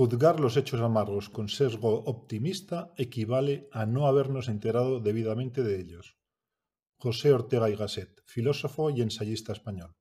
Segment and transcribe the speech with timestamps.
[0.00, 6.16] Juzgar los hechos amargos con sesgo optimista equivale a no habernos enterado debidamente de ellos.
[6.96, 9.94] José Ortega y Gasset, filósofo y ensayista español.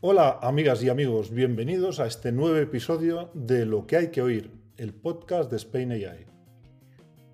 [0.00, 4.50] Hola amigas y amigos, bienvenidos a este nuevo episodio de Lo que hay que oír,
[4.76, 6.26] el podcast de Spain AI.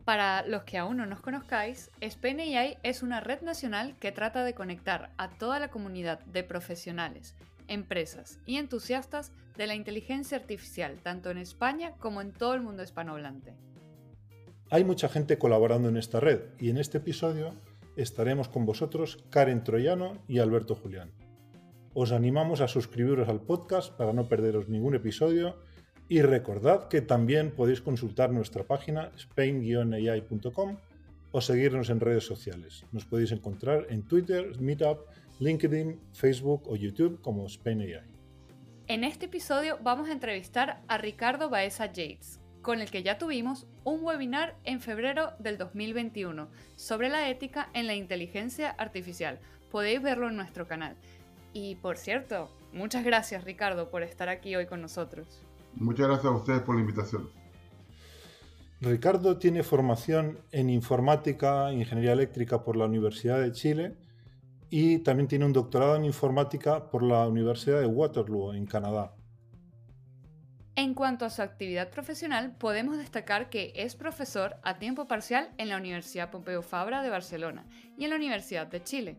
[0.05, 4.45] Para los que aún no nos conozcáis, Spain AI es una red nacional que trata
[4.45, 7.35] de conectar a toda la comunidad de profesionales
[7.69, 12.83] empresas y entusiastas de la inteligencia artificial, tanto en España como en todo el mundo
[12.83, 13.55] hispanohablante.
[14.71, 17.55] Hay mucha gente colaborando en esta red y en este episodio
[17.97, 21.13] estaremos con vosotros Karen Troyano y Alberto Julián.
[21.93, 25.57] Os animamos a suscribiros al podcast para no perderos ningún episodio
[26.09, 30.77] y recordad que también podéis consultar nuestra página spain-ai.com
[31.31, 32.85] o seguirnos en redes sociales.
[32.93, 35.07] Nos podéis encontrar en Twitter, Meetup,
[35.41, 38.15] LinkedIn, Facebook o YouTube como Spain AI.
[38.87, 43.67] En este episodio vamos a entrevistar a Ricardo Baeza Yates, con el que ya tuvimos
[43.83, 49.41] un webinar en febrero del 2021 sobre la ética en la inteligencia artificial.
[49.73, 50.97] Podéis verlo en nuestro canal.
[51.53, 55.43] Y por cierto, muchas gracias Ricardo por estar aquí hoy con nosotros.
[55.75, 57.29] Muchas gracias a ustedes por la invitación.
[58.81, 63.97] Ricardo tiene formación en informática e ingeniería eléctrica por la Universidad de Chile
[64.71, 69.15] y también tiene un doctorado en informática por la Universidad de Waterloo, en Canadá.
[70.77, 75.69] En cuanto a su actividad profesional, podemos destacar que es profesor a tiempo parcial en
[75.69, 77.65] la Universidad Pompeu Fabra de Barcelona
[77.97, 79.19] y en la Universidad de Chile.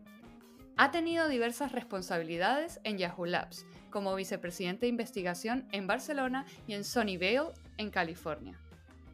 [0.76, 6.84] Ha tenido diversas responsabilidades en Yahoo Labs, como vicepresidente de investigación en Barcelona y en
[6.84, 8.60] Sunnyvale, en California.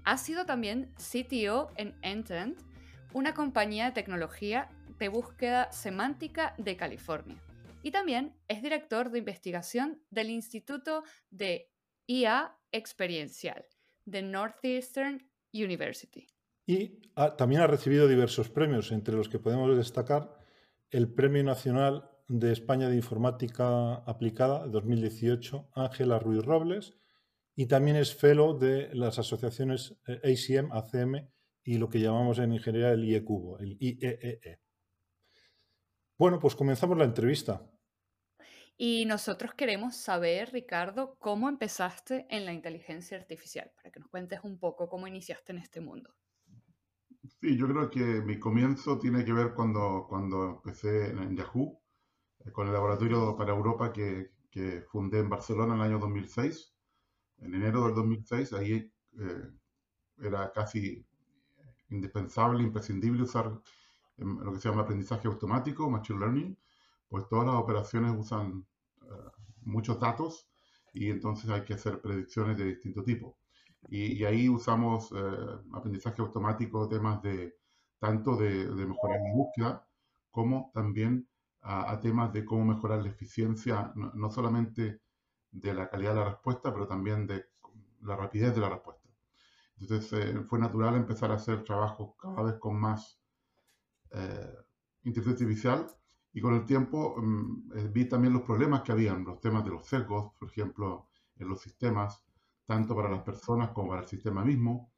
[0.02, 2.58] Ha sido también CTO en Intent,
[3.12, 4.68] una compañía de tecnología
[5.02, 7.36] de búsqueda semántica de California.
[7.82, 11.72] Y también es director de investigación del Instituto de
[12.06, 13.64] IA Experiencial
[14.04, 16.28] de Northeastern University.
[16.66, 17.00] Y
[17.36, 20.38] también ha recibido diversos premios, entre los que podemos destacar
[20.90, 26.96] el Premio Nacional de España de Informática Aplicada 2018, Ángela Ruiz Robles,
[27.56, 31.28] y también es fellow de las asociaciones eh, ACM, ACM
[31.64, 34.60] y lo que llamamos en ingeniería el IECubo, el IEEE.
[36.18, 37.62] Bueno, pues comenzamos la entrevista.
[38.76, 44.40] Y nosotros queremos saber, Ricardo, cómo empezaste en la inteligencia artificial, para que nos cuentes
[44.42, 46.14] un poco cómo iniciaste en este mundo.
[47.40, 51.80] Sí, yo creo que mi comienzo tiene que ver cuando, cuando empecé en Yahoo,
[52.44, 56.74] eh, con el laboratorio para Europa que, que, fundé en Barcelona en el año 2006.
[57.38, 59.50] En enero del 2006, ahí eh,
[60.18, 61.06] era casi
[61.90, 63.60] indispensable, imprescindible usar
[64.18, 66.58] lo que se llama aprendizaje automático, machine learning,
[67.08, 68.66] pues todas las operaciones usan
[69.02, 69.06] eh,
[69.62, 70.48] muchos datos
[70.92, 73.36] y entonces hay que hacer predicciones de distinto tipo.
[73.88, 77.56] Y, ahí usamos eh, aprendizaje automático, temas de
[77.98, 79.86] tanto de, mejorar la búsqueda
[80.30, 81.28] como también
[81.62, 85.00] a, temas de cómo mejorar la eficiencia, no, solamente
[85.50, 87.44] de la calidad de la respuesta, pero también de
[88.02, 89.08] la rapidez de la respuesta.
[89.78, 93.21] Entonces eh, fue natural empezar a hacer trabajos cada vez con más
[94.14, 94.56] eh,
[95.04, 95.86] inteligencia artificial
[96.32, 99.70] y con el tiempo mm, eh, vi también los problemas que habían, los temas de
[99.70, 102.22] los sesgos, por ejemplo, en los sistemas,
[102.66, 104.92] tanto para las personas como para el sistema mismo.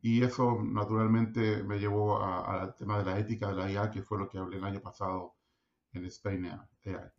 [0.00, 4.18] Y eso naturalmente me llevó al tema de la ética de la IA, que fue
[4.18, 5.34] lo que hablé el año pasado
[5.92, 7.10] en Spain AI.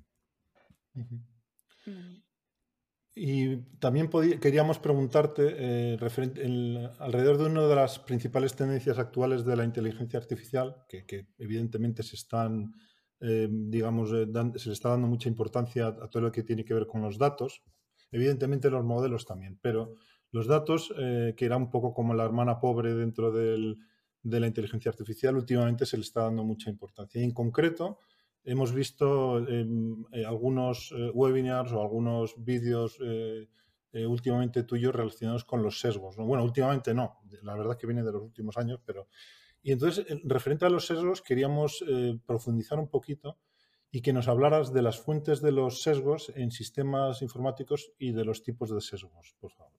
[3.22, 4.10] Y también
[4.40, 5.98] queríamos preguntarte, eh,
[7.00, 12.16] alrededor de una de las principales tendencias actuales de la inteligencia artificial, que, evidentemente se
[12.16, 12.74] están,
[13.20, 14.26] eh, digamos, eh,
[14.56, 17.18] se le está dando mucha importancia a todo lo que tiene que ver con los
[17.18, 17.62] datos,
[18.10, 19.96] evidentemente los modelos también, pero
[20.32, 23.76] los datos, que era un poco como la hermana pobre dentro de
[24.24, 27.20] la inteligencia artificial, últimamente se le está dando mucha importancia.
[27.20, 28.00] Y en concreto,
[28.44, 33.48] hemos visto eh, algunos eh, webinars o algunos vídeos eh,
[34.06, 36.16] últimamente tuyos relacionados con los sesgos.
[36.16, 39.08] Bueno, últimamente no, la verdad es que viene de los últimos años, pero...
[39.62, 41.84] Y entonces, referente a los sesgos, queríamos
[42.26, 43.40] profundizar un poquito
[43.92, 48.24] y que nos hablaras de las fuentes de los sesgos en sistemas informáticos y de
[48.24, 49.74] los tipos de sesgos, por favor.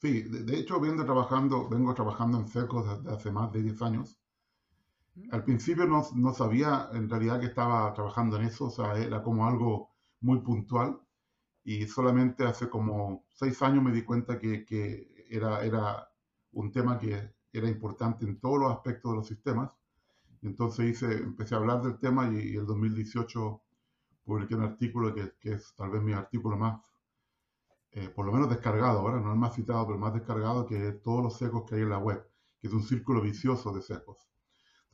[0.00, 4.18] Sí, de, hecho, vengo trabajando, vengo trabajando en sesgos desde hace más de 10 años
[5.30, 9.46] al principio no, sabía en realidad que estaba trabajando en eso, o sea, era como
[9.46, 9.90] algo
[10.20, 11.00] muy puntual
[11.64, 16.08] y solamente hace como seis años me di cuenta que, que era,
[16.52, 19.72] un tema que era importante en todos los aspectos de los sistemas.
[20.42, 23.62] entonces hice, empecé a hablar del tema y, en el 2018
[24.24, 26.80] publiqué un artículo que, es tal vez mi artículo más,
[27.92, 31.22] eh, por lo menos descargado ahora, no el más citado, pero más descargado, que todos
[31.22, 32.26] los secos que hay en la web,
[32.60, 34.26] que es un círculo vicioso de secos.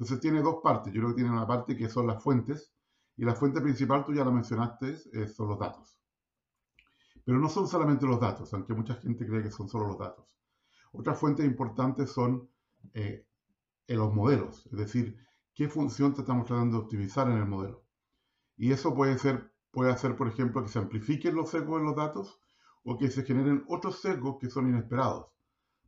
[0.03, 0.93] Entonces tiene dos partes.
[0.93, 2.75] Yo creo que tiene una parte que son las fuentes,
[3.17, 4.97] y la fuente principal, tú ya la mencionaste,
[5.29, 5.97] son los datos.
[7.25, 10.27] Pero no son solamente los datos, aunque mucha gente cree que son solo los datos.
[10.91, 12.51] Otras fuentes importantes son
[12.95, 13.29] eh,
[13.87, 15.17] los modelos, es decir,
[15.55, 17.85] qué función te estamos tratando de optimizar en el modelo.
[18.57, 21.95] Y eso puede, ser, puede hacer, por ejemplo, que se amplifiquen los sesgos en los
[21.95, 22.41] datos
[22.83, 25.29] o que se generen otros sesgos que son inesperados.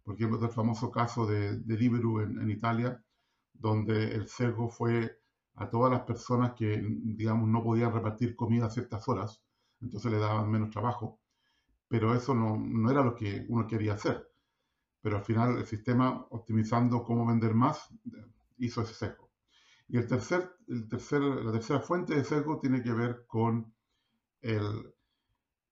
[0.05, 3.04] Por ejemplo, el famoso caso de, de en, en Italia,
[3.55, 5.19] donde el sesgo fue
[5.55, 9.43] a todas las personas que, digamos, no podían repartir comida a ciertas horas,
[9.81, 11.21] entonces le daban menos trabajo,
[11.89, 14.29] pero eso no, no, era lo que uno quería hacer.
[15.01, 17.89] Pero al final el sistema, optimizando cómo vender más,
[18.57, 19.31] hizo ese sesgo.
[19.89, 23.73] Y el tercer, el tercer, la tercera fuente de sesgo tiene que ver con
[24.41, 24.95] el,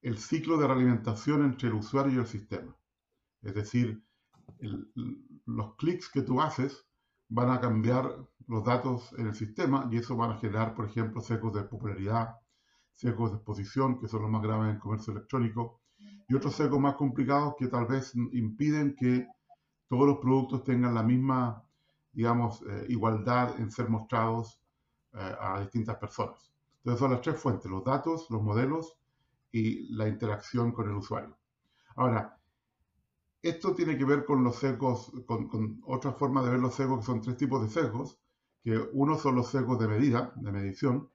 [0.02, 2.76] el ciclo de realimentación entre el usuario y el sistema.
[3.40, 4.05] Es decir,
[5.46, 6.87] los clics que tú haces
[7.32, 8.14] van a cambiar
[8.46, 12.37] los datos en el sistema y eso va a generar, por ejemplo, secos de popularidad,
[12.93, 15.81] secos de exposición, que son los más graves en comercio electrónico,
[16.29, 19.26] y otros secos más complicados que tal vez impiden que
[19.88, 21.64] todos los productos tengan la misma,
[22.12, 24.61] digamos, eh, igualdad en ser mostrados
[25.14, 26.52] eh, a distintas personas.
[26.79, 28.99] Entonces son las tres fuentes, los datos, los modelos
[29.50, 31.38] y la interacción con el usuario.
[31.96, 32.38] Ahora,
[33.42, 37.00] esto tiene que ver con los sesgos, con, con otra forma de ver los sesgos,
[37.00, 38.18] que son tres tipos de sesgos,
[38.62, 41.10] que uno son los sesgos de medida, de medición,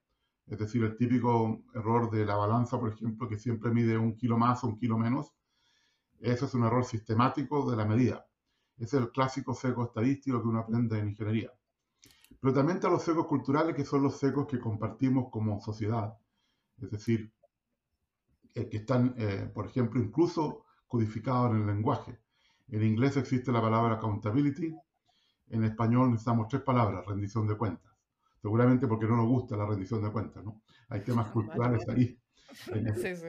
[0.47, 4.37] es decir, el típico error de la balanza, por ejemplo, que siempre mide un kilo
[4.37, 5.33] más o un kilo menos.
[6.19, 8.25] Eso es un error sistemático de la medida.
[8.77, 11.51] Es el clásico sesgo estadístico que uno aprende en ingeniería.
[12.39, 16.17] Pero también están los sesgos culturales, que son los sesgos que compartimos como sociedad.
[16.81, 17.33] Es decir,
[18.55, 22.19] eh, que están, eh, por ejemplo, incluso codificado en el lenguaje.
[22.69, 24.75] En inglés existe la palabra accountability,
[25.49, 27.91] en español necesitamos tres palabras, rendición de cuentas.
[28.41, 30.61] Seguramente porque no nos gusta la rendición de cuentas, ¿no?
[30.89, 32.19] Hay temas culturales ahí.
[32.95, 33.27] Sí, sí.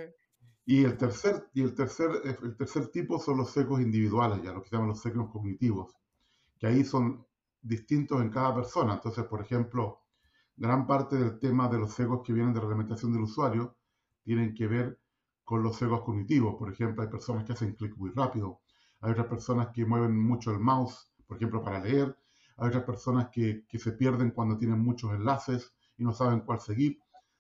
[0.65, 2.11] Y el tercer, y el tercer,
[2.43, 5.95] el tercer tipo son los secos individuales, ya lo que se llaman los secos cognitivos,
[6.59, 7.27] que ahí son
[7.63, 8.95] distintos en cada persona.
[8.95, 10.03] Entonces, por ejemplo,
[10.57, 13.77] gran parte del tema de los secos que vienen de reglamentación del usuario
[14.23, 15.01] tienen que ver
[15.49, 16.57] con los sesgos cognitivos.
[16.57, 18.61] Por ejemplo, hay personas que hacen clic muy rápido,
[19.01, 22.15] hay otras personas que mueven mucho el mouse, por ejemplo, para leer,
[22.59, 26.61] hay otras personas que, que se pierden cuando tienen muchos enlaces y no saben cuál
[26.61, 26.99] seguir.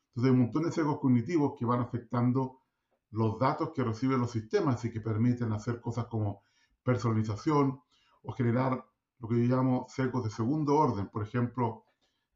[0.08, 2.62] Entonces hay un montón de sesgos cognitivos que van afectando
[3.10, 6.40] los datos que reciben los sistemas y que permiten hacer cosas como
[6.82, 7.78] personalización
[8.22, 8.86] o generar
[9.18, 11.08] lo que yo llamo sesgos de segundo orden.
[11.08, 11.84] Por ejemplo,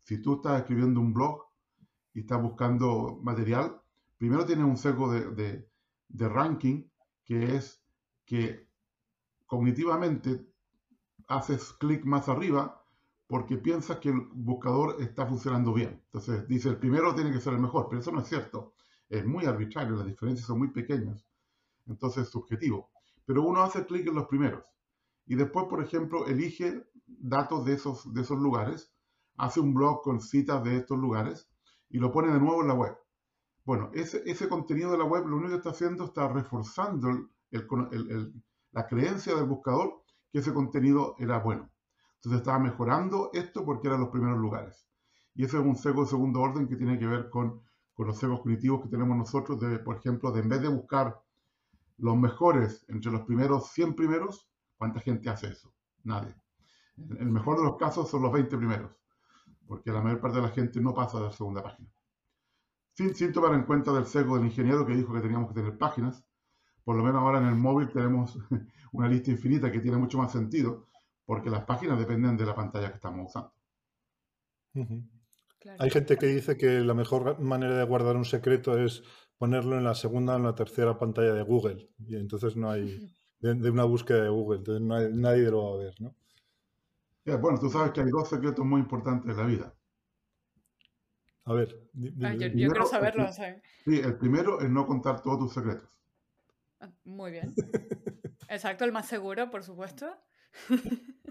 [0.01, 1.41] si tú estás escribiendo un blog
[2.13, 3.82] y estás buscando material,
[4.23, 5.69] primero tienes un sesgo de,
[6.09, 6.89] ranking,
[7.25, 7.83] que es
[8.25, 8.69] que
[9.47, 10.47] cognitivamente
[11.27, 12.85] haces clic más arriba
[13.27, 16.01] porque piensas que el buscador está funcionando bien.
[16.05, 18.75] Entonces dice, el primero tiene que ser el mejor, pero eso no es cierto.
[19.09, 21.27] Es muy arbitrario, las diferencias son muy pequeñas.
[21.89, 22.93] Entonces es subjetivo.
[23.25, 24.65] Pero uno hace clic en los primeros.
[25.27, 28.95] Y después, por ejemplo, elige datos de esos, de esos lugares,
[29.37, 31.51] hace un blog con citas de estos lugares
[31.91, 33.02] y lo pone de nuevo en la web.
[33.65, 37.29] Bueno, ese, contenido de la web lo único que está haciendo está reforzando
[38.73, 40.03] la creencia del buscador
[40.33, 41.71] que ese contenido era bueno.
[42.17, 44.89] Entonces estaba mejorando esto porque eran los primeros lugares.
[45.35, 47.63] Y ese es un sesgo de segundo orden que tiene que ver con,
[47.99, 51.23] los sesgos cognitivos que tenemos nosotros, por ejemplo, de en vez de buscar
[51.99, 55.73] los mejores entre los primeros 100 primeros, ¿cuánta gente hace eso?
[56.03, 56.35] Nadie.
[56.97, 58.91] El mejor de los casos son los 20 primeros,
[59.69, 61.89] porque la mayor parte de la gente no pasa de la segunda página
[62.95, 66.25] sin, tomar en cuenta del sesgo del ingeniero que dijo que teníamos que tener páginas.
[66.85, 68.37] Por lo menos ahora en el móvil tenemos
[68.93, 70.89] una lista infinita que tiene mucho más sentido,
[71.25, 73.53] porque las páginas dependen de la pantalla que estamos usando.
[75.79, 79.03] Hay gente que dice que la mejor manera de guardar un secreto es
[79.39, 81.89] ponerlo en la segunda o en la tercera pantalla de Google.
[81.99, 85.75] Y entonces no hay, de, una búsqueda de Google, entonces no hay, nadie lo va
[85.75, 86.15] a ver, ¿no?
[87.41, 89.75] bueno, tú sabes que hay dos secretos muy importantes en la vida.
[91.45, 91.77] A ver,
[92.23, 93.27] ah, yo, quiero saberlo.
[93.33, 95.91] Sí, el primero es no contar todos tus secretos.
[96.81, 97.55] Ah, muy bien.
[98.49, 100.07] Exacto, el más seguro, por supuesto.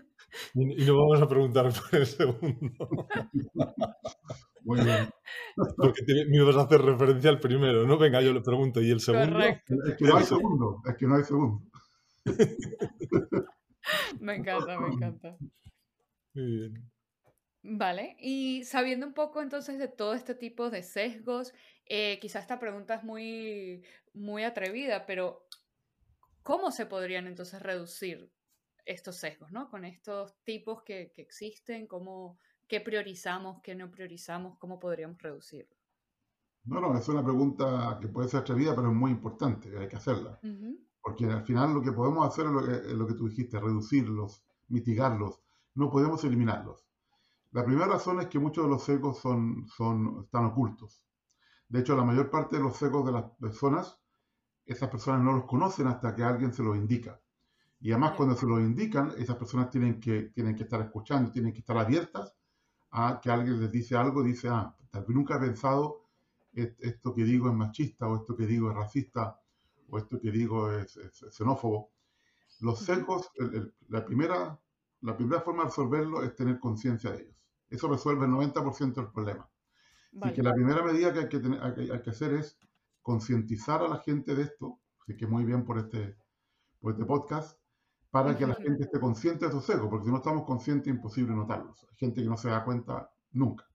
[0.54, 2.90] Y, no vamos a preguntar por el segundo.
[4.64, 5.10] Muy bien.
[5.76, 7.98] Porque me ibas a hacer referencia al primero, ¿no?
[7.98, 8.82] Venga, yo le pregunto.
[8.82, 9.34] ¿Y el segundo?
[9.34, 9.76] Correcto.
[9.88, 10.82] Es que no hay segundo.
[10.86, 11.64] Es que no hay segundo.
[14.20, 15.38] me encanta, me encanta.
[16.34, 16.91] Muy bien.
[17.64, 21.54] Vale, y sabiendo un poco entonces de todo este tipo de sesgos,
[21.86, 25.46] eh, quizá esta pregunta es muy, muy atrevida, pero
[26.42, 28.32] ¿cómo se podrían entonces reducir
[28.86, 29.70] estos sesgos, ¿no?
[29.70, 35.76] Con estos tipos que, que existen, ¿cómo, ¿qué priorizamos, qué no priorizamos, cómo podríamos reducirlo?
[36.64, 39.96] No, no, es una pregunta que puede ser atrevida, pero es muy importante, hay que
[39.96, 40.40] hacerla.
[41.02, 43.60] Porque al final lo que podemos hacer es lo que, es lo que tú dijiste,
[43.60, 45.42] reducirlos, mitigarlos,
[45.74, 46.91] no podemos eliminarlos.
[47.52, 51.06] La primera razón es que muchos de los sesgos son, son, están ocultos.
[51.68, 53.98] De hecho, la mayor parte de los sesgos de las personas,
[54.66, 57.20] esas personas no los conocen hasta que alguien se los indica.
[57.80, 61.52] Y además, cuando se los indican, esas personas tienen que, tienen que estar escuchando, tienen
[61.52, 62.36] que estar abiertas
[62.92, 66.02] a que alguien les dice algo, dice, ah, tal vez nunca he pensado
[66.54, 69.40] esto que digo es machista o esto que digo es racista
[69.90, 71.00] o esto que digo es,
[71.32, 71.92] xenófobo.
[72.60, 73.32] Los sesgos,
[73.88, 74.60] la, primera,
[75.02, 77.41] la primera forma de resolverlo es tener conciencia de ellos.
[77.72, 79.50] Eso resuelve el 90% del problema.
[80.22, 82.60] Así que la primera medida que hay que, hay que, hacer es
[83.02, 86.18] concientizar a la gente de esto, así que muy bien por este,
[86.82, 87.58] por este podcast,
[88.10, 90.96] para que la gente esté consciente de estos sesgos, porque si no estamos conscientes es
[90.96, 91.88] imposible notarlos.
[91.90, 93.66] Hay gente que no se da cuenta nunca.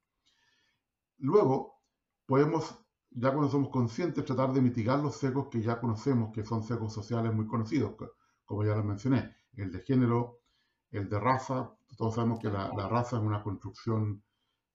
[1.17, 1.81] Luego,
[2.26, 2.79] podemos,
[3.11, 6.93] ya cuando somos conscientes, tratar de mitigar los secos que ya conocemos, que son secos
[6.93, 7.95] sociales muy conocidos,
[8.45, 10.41] como ya les mencioné, el de género,
[10.99, 14.23] el de raza, todos sabemos que la, raza es una construcción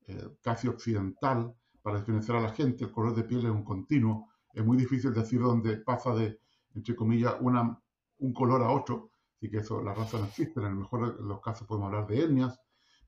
[0.08, 4.30] eh, casi occidental para diferenciar a la gente, el color de piel es un continuo,
[4.54, 6.40] es muy difícil decir dónde pasa de,
[6.75, 7.80] entre comillas, una,
[8.20, 11.24] un color a otro, así que eso, la raza no existe, en el mejor de
[11.24, 12.60] los casos podemos hablar de etnias,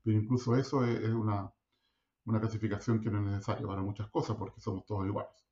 [0.02, 1.50] pero incluso eso es una,
[2.26, 5.46] una clasificación que no es necesaria para muchas cosas porque somos todos iguales.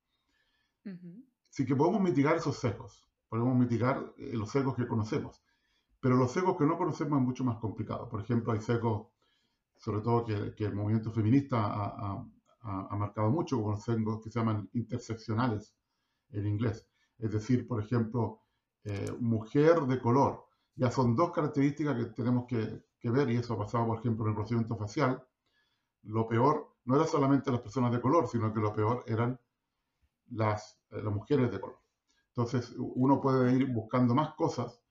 [1.50, 5.42] Así que podemos mitigar esos sesgos, podemos mitigar eh, los sesgos que conocemos,
[6.02, 8.08] pero los sesgos que no conocemos es mucho más complicado.
[8.08, 9.06] Por ejemplo, hay sesgos,
[9.76, 12.26] sobre todo que, que el movimiento feminista ha,
[12.62, 15.76] ha, marcado mucho, como los que se llaman interseccionales
[16.30, 16.88] en inglés.
[17.18, 18.40] Es decir, por ejemplo,
[18.82, 20.44] eh, mujer de color.
[20.74, 24.24] Ya son dos características que tenemos que, que ver, y eso ha pasado, por ejemplo,
[24.24, 25.24] en el procedimiento facial,
[26.02, 29.38] lo peor no era solamente las personas de color, sino que lo peor eran
[30.30, 31.78] las, eh, las mujeres de color.
[32.30, 34.81] Entonces, uno puede ir buscando más cosas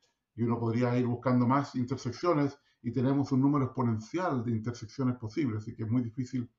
[0.41, 5.61] y uno podría ir buscando más intersecciones y tenemos un número exponencial de intersecciones posibles,
[5.61, 6.51] así que es muy difícil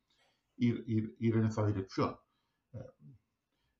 [0.56, 2.16] ir, ir, ir en esa dirección.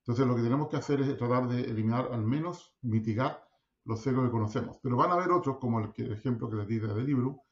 [0.01, 3.49] Entonces, lo que tenemos que hacer es tratar de eliminar, al menos mitigar
[3.85, 4.79] los sesgos que conocemos.
[4.83, 7.43] Pero van a haber otros, como el, que, el ejemplo que les di del libro,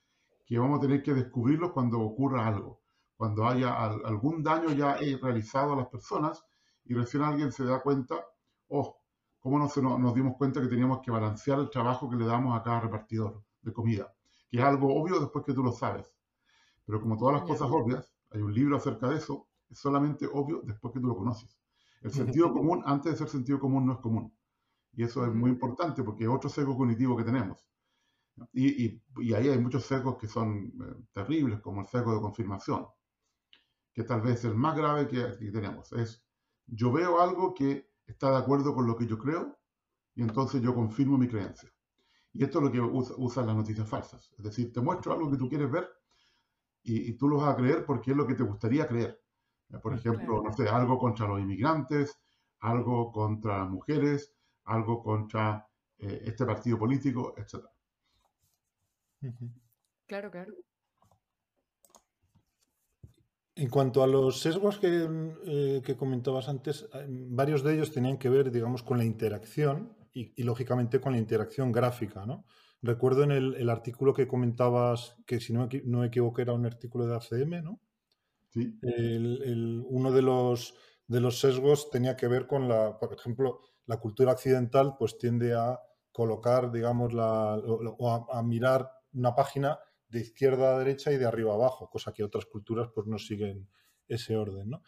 [0.44, 2.80] que vamos a tener que descubrirlos cuando ocurra algo
[3.20, 6.42] cuando haya algún daño ya realizado a las personas
[6.86, 8.24] y recién alguien se da cuenta,
[8.68, 8.99] oh,
[9.40, 12.58] ¿cómo no se nos, dimos cuenta que teníamos que balancear el trabajo que le damos
[12.58, 14.14] a cada repartidor de comida?
[14.48, 16.14] Que es algo obvio después que tú lo sabes.
[16.86, 20.60] Pero como todas las cosas obvias, hay un libro acerca de eso, es solamente obvio
[20.64, 21.58] después que tú lo conoces.
[22.02, 24.32] El sentido común, antes de ser sentido común, no es común.
[24.92, 27.68] Y eso es muy importante porque es otro sesgo cognitivo que tenemos.
[28.52, 28.86] Y,
[29.18, 32.86] y, ahí hay muchos sesgos que son eh, terribles, como el sesgo de confirmación
[33.92, 35.92] que tal vez es el más grave que, tenemos.
[35.92, 36.24] Es,
[36.66, 39.58] yo veo algo que está de acuerdo con lo que yo creo
[40.14, 41.70] y entonces yo confirmo mi creencia.
[42.32, 44.32] Y esto es lo que usan las noticias falsas.
[44.38, 45.88] Es decir, te muestro algo que tú quieres ver
[46.82, 49.20] y, tú lo vas a creer porque es lo que te gustaría creer.
[49.82, 52.20] Por ejemplo, no sé, algo contra los inmigrantes,
[52.60, 54.32] algo contra las mujeres,
[54.64, 55.66] algo contra
[55.98, 57.64] eh, este partido político, etc.
[60.06, 60.54] Claro, claro.
[63.56, 65.08] En cuanto a los sesgos que,
[65.44, 69.96] eh, que, comentabas antes, eh, varios de ellos tenían que ver, digamos, con la interacción
[70.12, 72.44] y, lógicamente, con la interacción gráfica, ¿no?
[72.82, 77.06] Recuerdo en el, artículo que comentabas, que si no, no me equivoco era un artículo
[77.06, 77.80] de ACM, ¿no?
[78.48, 78.78] Sí.
[79.86, 80.74] uno de los,
[81.06, 85.54] de los sesgos tenía que ver con la, por ejemplo, la cultura occidental pues tiende
[85.54, 85.78] a
[86.10, 89.78] colocar, digamos, la, o a mirar una página
[90.10, 93.18] de izquierda a derecha y de arriba a abajo, cosa que otras culturas pues no
[93.18, 93.68] siguen
[94.08, 94.82] ese orden, ¿no?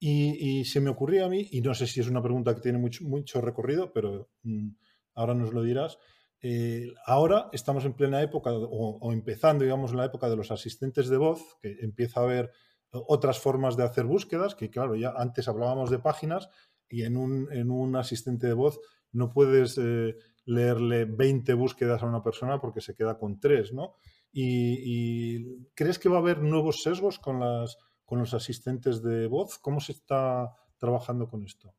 [0.00, 2.78] Y, se me ocurría a mí, y no sé si es una pregunta que tiene
[2.78, 4.68] mucho, recorrido, pero mm,
[5.14, 5.98] ahora nos lo dirás,
[6.40, 11.16] eh, ahora estamos en plena época, o, empezando, digamos, la época de los asistentes de
[11.16, 12.52] voz, que empieza a haber
[12.92, 16.48] otras formas de hacer búsquedas, que claro, ya antes hablábamos de páginas
[16.88, 18.80] y en un, en un asistente de voz
[19.12, 20.16] no puedes eh,
[20.46, 23.96] leerle 20 búsquedas a una persona porque se queda con tres, ¿no?
[24.32, 29.58] Y, crees que va a haber nuevos sesgos con, las, con los asistentes de voz?
[29.58, 31.74] ¿Cómo se está trabajando con esto?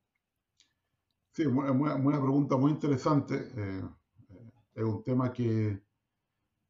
[1.32, 3.52] Sí, una, pregunta muy interesante.
[3.56, 3.82] Eh,
[4.30, 5.84] eh, es un tema que,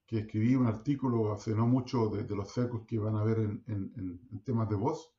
[0.05, 4.41] que escribí un artículo hace no mucho de, los secos que van a ver en,
[4.43, 5.11] temas de voz.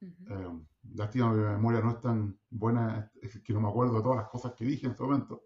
[0.00, 4.18] Uh lástima mi memoria no es tan buena, es que no me acuerdo de todas
[4.18, 5.44] las cosas que dije en ese momento.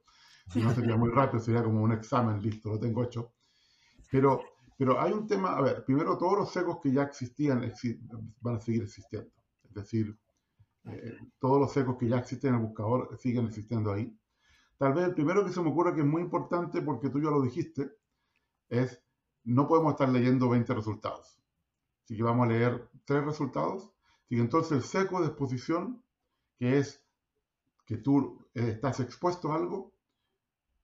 [0.48, 3.34] Si no sería muy rápido, sería como un examen, listo, lo tengo hecho.
[4.10, 4.40] Pero,
[4.78, 7.72] pero hay un tema, a ver, primero todos los secos que ya existían
[8.40, 9.30] van a seguir existiendo.
[9.64, 10.16] Es decir,
[10.84, 14.16] eh, todos los secos que ya existen en el buscador siguen existiendo ahí.
[14.78, 17.30] Tal vez el primero que se me ocurre que es muy importante, porque tú ya
[17.30, 17.90] lo dijiste,
[18.68, 19.02] es
[19.44, 21.40] no podemos estar leyendo 20 resultados.
[22.04, 23.90] Así que vamos a leer tres resultados.
[24.24, 26.02] Así que entonces el seco de exposición,
[26.58, 27.04] que es
[27.86, 29.92] que tú eh, estás expuesto a algo,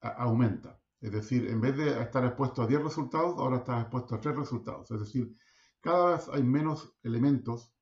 [0.00, 0.81] aumenta.
[1.02, 4.36] Es decir, en vez de estar expuesto a 10 resultados, ahora estás expuesto a 3
[4.36, 4.90] resultados.
[4.92, 5.36] Es decir,
[5.80, 7.74] cada vez hay menos elementos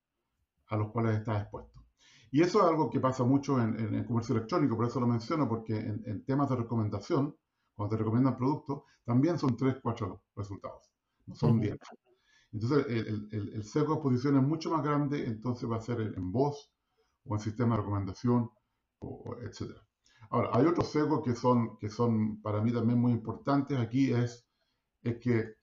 [0.68, 1.84] a los cuales estás expuesto.
[2.30, 5.46] Y eso es algo que pasa mucho en, el comercio electrónico, por eso lo menciono,
[5.46, 7.36] porque en, temas de recomendación,
[7.74, 10.90] cuando te recomiendan productos, también son 3, 4 resultados,
[11.26, 11.76] no son 10.
[12.52, 16.00] Entonces, el, el, el seco de exposición es mucho más grande, entonces va a ser
[16.00, 16.72] en voz
[17.24, 18.50] o en sistema de recomendación,
[19.00, 19.76] o, etc.
[20.30, 24.46] Ahora, hay otros secos que son, que son para mí también muy importantes aquí, es,
[25.02, 25.54] es que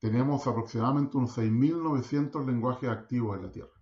[0.00, 3.74] tenemos aproximadamente unos 6.900 lenguajes activos en la Tierra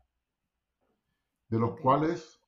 [1.52, 2.40] de los cuales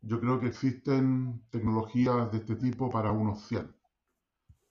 [0.00, 3.76] yo creo que existen tecnologías de este tipo para unos 100.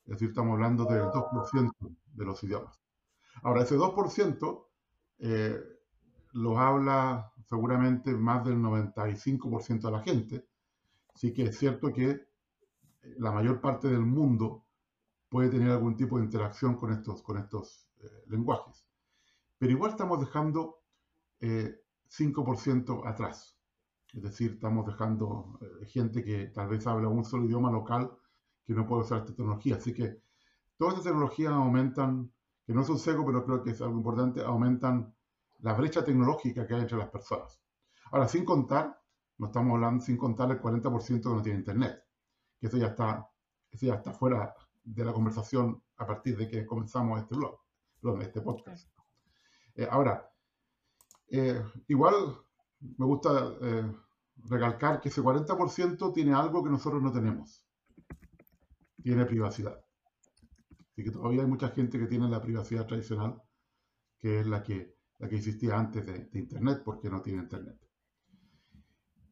[0.05, 1.71] Es decir, estamos hablando del 2%
[2.13, 2.81] de los idiomas.
[3.43, 4.65] Ahora, ese 2%
[5.19, 5.61] eh,
[6.31, 10.47] los habla seguramente más del 95% de la gente.
[11.15, 12.27] Sí que es cierto que
[13.17, 14.65] la mayor parte del mundo
[15.29, 18.87] puede tener algún tipo de interacción con estos, con estos eh, lenguajes.
[19.57, 20.81] Pero igual estamos dejando
[21.39, 23.57] 5% eh, atrás.
[24.13, 28.11] Es decir, estamos dejando eh, gente que tal vez habla un solo idioma local
[28.65, 29.75] que no puede usar esta tecnología.
[29.75, 30.21] Así que
[30.77, 32.31] todas estas tecnologías aumentan,
[32.65, 35.13] que no es un seco, pero creo que es algo importante, aumentan
[35.59, 37.61] la brecha tecnológica que hay entre las personas.
[38.11, 39.01] Ahora, sin contar,
[39.37, 42.03] no estamos hablando sin contar el 40% que no tiene internet,
[42.59, 43.29] que eso ya está,
[43.71, 48.41] eso ya está fuera de la conversación a partir de que comenzamos este blog, este
[48.41, 48.89] podcast.
[49.75, 50.29] Eh, ahora,
[51.27, 52.13] eh, igual
[52.97, 53.55] me gusta
[54.43, 57.63] recalcar que ese 40% tiene algo que nosotros no tenemos.
[59.01, 59.83] Tiene privacidad.
[60.91, 63.41] Así que todavía hay mucha gente que tiene la privacidad tradicional,
[64.17, 67.77] que es la que, la que existía antes de, Internet, porque no tiene Internet.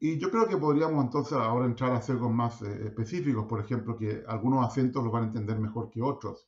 [0.06, 3.96] Y yo creo que podríamos entonces ahora entrar a sesgos más eh, específicos, por ejemplo,
[3.96, 6.46] que algunos acentos los van a entender mejor que otros.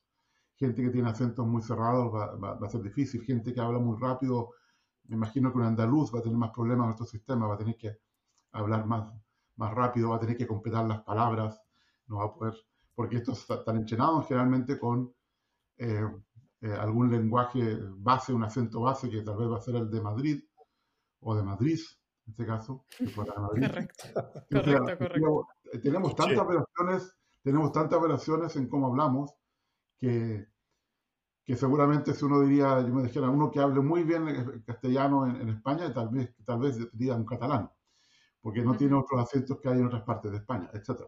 [0.57, 3.23] Gente que tiene acentos muy cerrados va, a ser difícil.
[3.23, 4.51] Gente que habla muy rápido,
[5.05, 7.57] me imagino que un andaluz va a tener más problemas en nuestro sistema, va a
[7.57, 7.97] tener que
[8.51, 9.11] hablar más,
[9.55, 11.59] más rápido, va a tener que completar las palabras,
[12.05, 12.53] no va a poder,
[12.93, 15.11] porque estos están entrenados generalmente con
[15.79, 16.07] eh,
[16.61, 19.99] eh, algún lenguaje base, un acento base, que tal vez va a ser el de
[19.99, 20.43] Madrid
[21.21, 21.79] o de Madrid,
[22.27, 22.85] en este caso.
[23.15, 24.03] Correcto,
[24.51, 25.47] correcto, correcto.
[25.73, 29.33] Eh, tenemos tantas operaciones, tenemos tantas operaciones en cómo hablamos
[29.99, 30.47] que,
[31.43, 35.41] que seguramente si uno diría, yo me dijera, uno que hable muy bien castellano en,
[35.41, 37.71] en España, tal vez, tal vez diría un catalán
[38.47, 41.01] porque no tiene otros acentos que hay en otras partes de España, etc.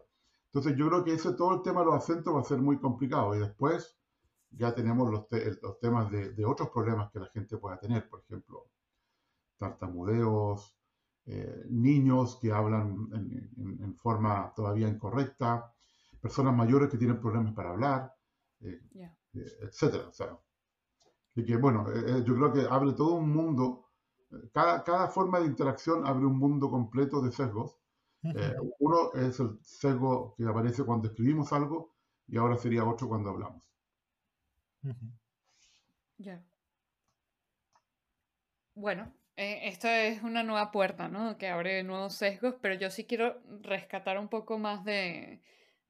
[0.52, 2.78] Entonces yo creo que ese todo el tema de los acentos va a ser muy
[2.78, 3.98] complicado y después
[4.50, 5.26] ya tenemos los,
[5.80, 8.66] temas de, otros problemas que la gente pueda tener, por ejemplo,
[9.56, 10.76] tartamudeos,
[11.26, 15.72] eh, niños que hablan en, forma todavía incorrecta,
[16.20, 18.14] personas mayores que tienen problemas para hablar,
[18.60, 20.06] eh, eh, etc.
[20.08, 20.38] O sea,
[21.34, 21.86] y que bueno,
[22.24, 23.90] yo creo que abre todo un mundo
[24.52, 27.76] cada, forma de interacción abre un mundo completo de sesgos.
[28.22, 31.94] Eh, uno es el sesgo que aparece cuando escribimos algo
[32.28, 33.62] y ahora sería otro cuando hablamos.
[36.18, 36.44] Ya.
[38.74, 41.38] Bueno, eh, esto es una nueva puerta, ¿no?
[41.38, 45.40] Que abre nuevos sesgos, pero yo sí quiero rescatar un poco más de,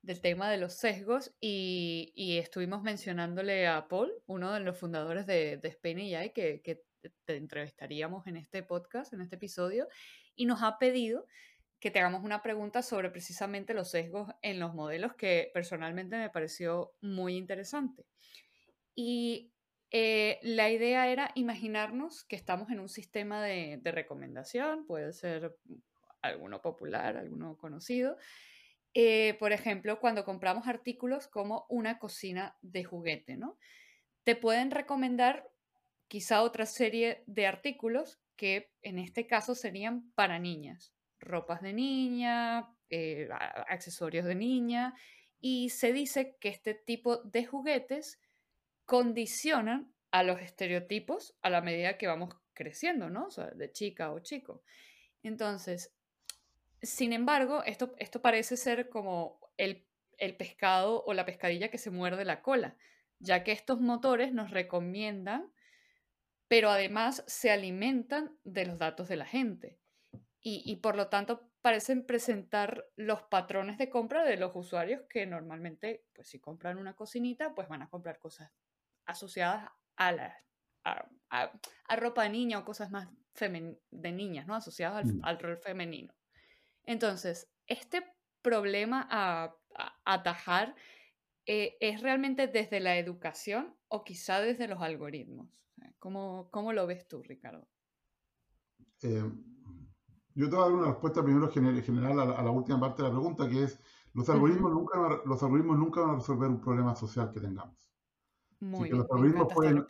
[0.02, 5.56] del tema de los sesgos y, estuvimos mencionándole a Paul, uno de los fundadores de,
[5.56, 6.84] de Spain AI, que, que
[7.24, 9.88] te entrevistaríamos en este podcast, en este episodio,
[10.36, 11.26] y nos ha pedido
[11.80, 16.30] que te hagamos una pregunta sobre precisamente los sesgos en los modelos que personalmente me
[16.30, 18.06] pareció muy interesante.
[18.94, 19.50] Y
[19.90, 25.56] eh, la idea era imaginarnos que estamos en un sistema de, recomendación, puede ser
[26.22, 28.16] alguno popular, alguno conocido.
[28.94, 33.58] Eh, por ejemplo, cuando compramos artículos como una cocina de juguete, ¿no?
[34.24, 35.48] Te pueden recomendar
[36.08, 42.68] quizá otra serie de artículos que en este caso serían para niñas, ropas de niña,
[42.90, 43.28] eh,
[43.68, 44.94] accesorios de niña,
[45.40, 48.20] y se dice que este tipo de juguetes
[48.90, 53.26] condicionan a los estereotipos a la medida que vamos creciendo, ¿no?
[53.26, 54.64] O sea, de chica o chico.
[55.22, 55.94] Entonces,
[56.82, 59.86] sin embargo, esto, esto parece ser como el,
[60.18, 62.76] el pescado o la pescadilla que se muerde la cola,
[63.20, 65.52] ya que estos motores nos recomiendan,
[66.48, 69.78] pero además se alimentan de los datos de la gente.
[70.40, 75.26] Y, y, por lo tanto parecen presentar los patrones de compra de los usuarios que
[75.26, 78.50] normalmente, pues si compran una cocinita, pues van a comprar cosas
[79.10, 80.36] asociadas a la
[81.30, 84.54] a, ropa de niña o cosas más de niñas, ¿no?
[84.54, 85.40] Asociadas al, mm.
[85.40, 86.12] rol femenino.
[86.84, 88.04] Entonces, este
[88.42, 89.54] problema a,
[90.04, 90.74] atajar
[91.46, 95.48] eh, es realmente desde la educación o quizá desde los algoritmos.
[95.98, 97.66] ¿Cómo, cómo lo ves tú, Ricardo?
[99.02, 99.22] Eh,
[100.34, 103.14] yo te voy a dar una respuesta primero general a la, última parte de la
[103.14, 103.78] pregunta, que es,
[104.12, 107.90] los algoritmos, nunca, los algoritmos nunca van a resolver un problema social que tengamos.
[108.60, 109.86] Muy bien, los, algoritmos pueden,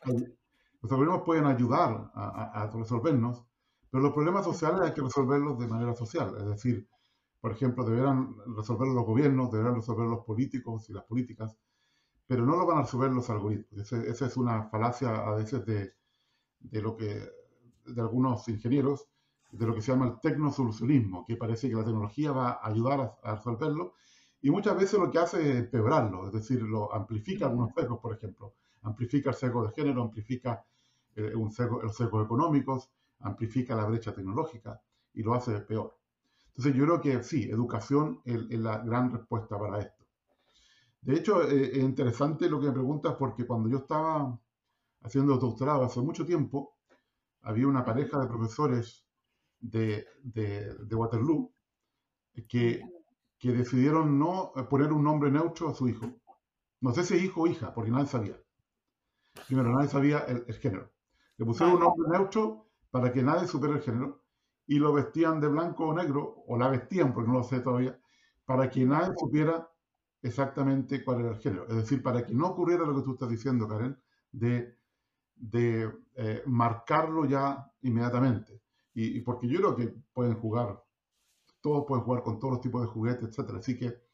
[0.81, 3.45] los algoritmos pueden ayudar a, resolvernos,
[3.91, 6.37] pero los problemas sociales hay que resolverlos de manera social.
[6.39, 6.89] Es decir,
[7.41, 11.59] por ejemplo, deberán resolverlos los gobiernos, deberán resolverlos los políticos y las políticas,
[12.29, 13.93] pero no lo van a resolver los algoritmos.
[13.93, 15.95] esa es una falacia a veces de,
[16.61, 17.29] de, lo que,
[17.87, 19.09] de algunos ingenieros,
[19.51, 23.01] de lo que se llama el tecnosolucionismo, que parece que la tecnología va a ayudar
[23.01, 23.95] a, a resolverlo,
[24.41, 28.15] y muchas veces lo que hace es empeorarlo, es decir, lo amplifica algunos sesgos, por
[28.15, 30.65] ejemplo amplifica el sesgo de género, amplifica
[31.17, 32.91] eh, un los sesgos económicos,
[33.21, 34.81] amplifica la brecha tecnológica
[35.13, 35.97] y lo hace peor.
[36.49, 40.05] Entonces yo creo que sí, educación es, la gran respuesta para esto.
[41.01, 44.39] De hecho, eh, es interesante lo que me preguntas porque cuando yo estaba
[45.03, 46.77] haciendo doctorado hace mucho tiempo,
[47.43, 49.07] había una pareja de profesores
[49.59, 51.53] de, de, Waterloo
[52.49, 52.83] que,
[53.39, 56.07] que, decidieron no poner un nombre neutro a su hijo.
[56.81, 58.37] No sé si es hijo o hija, porque nadie sabía.
[59.47, 60.91] Primero, nadie sabía el, género.
[61.37, 64.23] Le pusieron un nombre neutro para que nadie supiera el género
[64.67, 67.99] y lo vestían de blanco o negro, o la vestían, porque no lo sé todavía,
[68.45, 69.69] para que nadie supiera
[70.23, 71.67] exactamente cuál era el género.
[71.69, 73.99] Es decir, para que no ocurriera lo que tú estás diciendo, Karen,
[74.33, 74.79] de,
[75.35, 78.63] de eh, marcarlo ya inmediatamente.
[78.95, 80.85] Y, y, porque yo creo que pueden jugar,
[81.61, 83.51] todos pueden jugar con todos los tipos de juguetes, etc.
[83.57, 84.10] Así que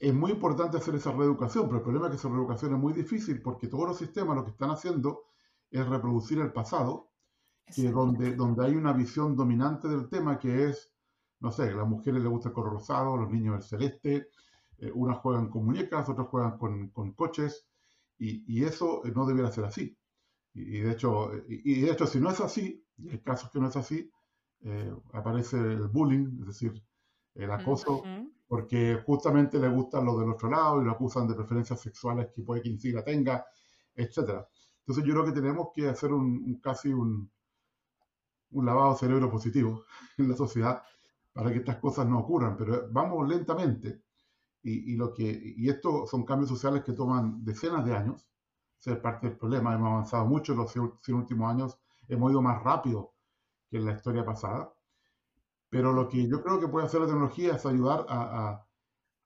[0.00, 2.94] es muy importante hacer esa reeducación, pero el problema es que esa reeducación es muy
[2.94, 5.24] difícil porque todos los sistemas lo que están haciendo
[5.70, 7.10] es reproducir el pasado,
[7.66, 10.90] que donde, donde hay una visión dominante del tema que es,
[11.40, 14.28] no sé, a las mujeres les gusta el color rosado, a los niños el celeste,
[14.78, 17.68] eh, unas juegan con muñecas, otras juegan con, con coches,
[18.18, 19.96] y, y, eso no debiera ser así.
[20.52, 23.68] Y, de hecho, y, de hecho, si no es así, y hay casos que no
[23.68, 24.10] es así,
[24.62, 26.82] eh, aparece el bullying, es decir,
[27.42, 28.02] el acoso
[28.46, 32.42] porque justamente le gustan los del otro lado y lo acusan de preferencias sexuales que
[32.42, 33.46] puede que ni tenga,
[33.94, 34.44] etc.
[34.80, 37.30] Entonces yo creo que tenemos que hacer un, casi un,
[38.50, 39.84] un lavado de cerebro positivo
[40.18, 40.82] en la sociedad
[41.32, 44.02] para que estas cosas no ocurran, pero vamos lentamente.
[44.62, 48.28] Y, y, lo que, y esto son cambios sociales que toman decenas de años,
[48.78, 49.74] ser parte del problema.
[49.74, 53.14] Hemos avanzado mucho en los 100 últimos años, hemos ido más rápido
[53.70, 54.74] que en la historia pasada.
[55.70, 58.66] Pero lo que yo creo que puede hacer la tecnología es ayudar a,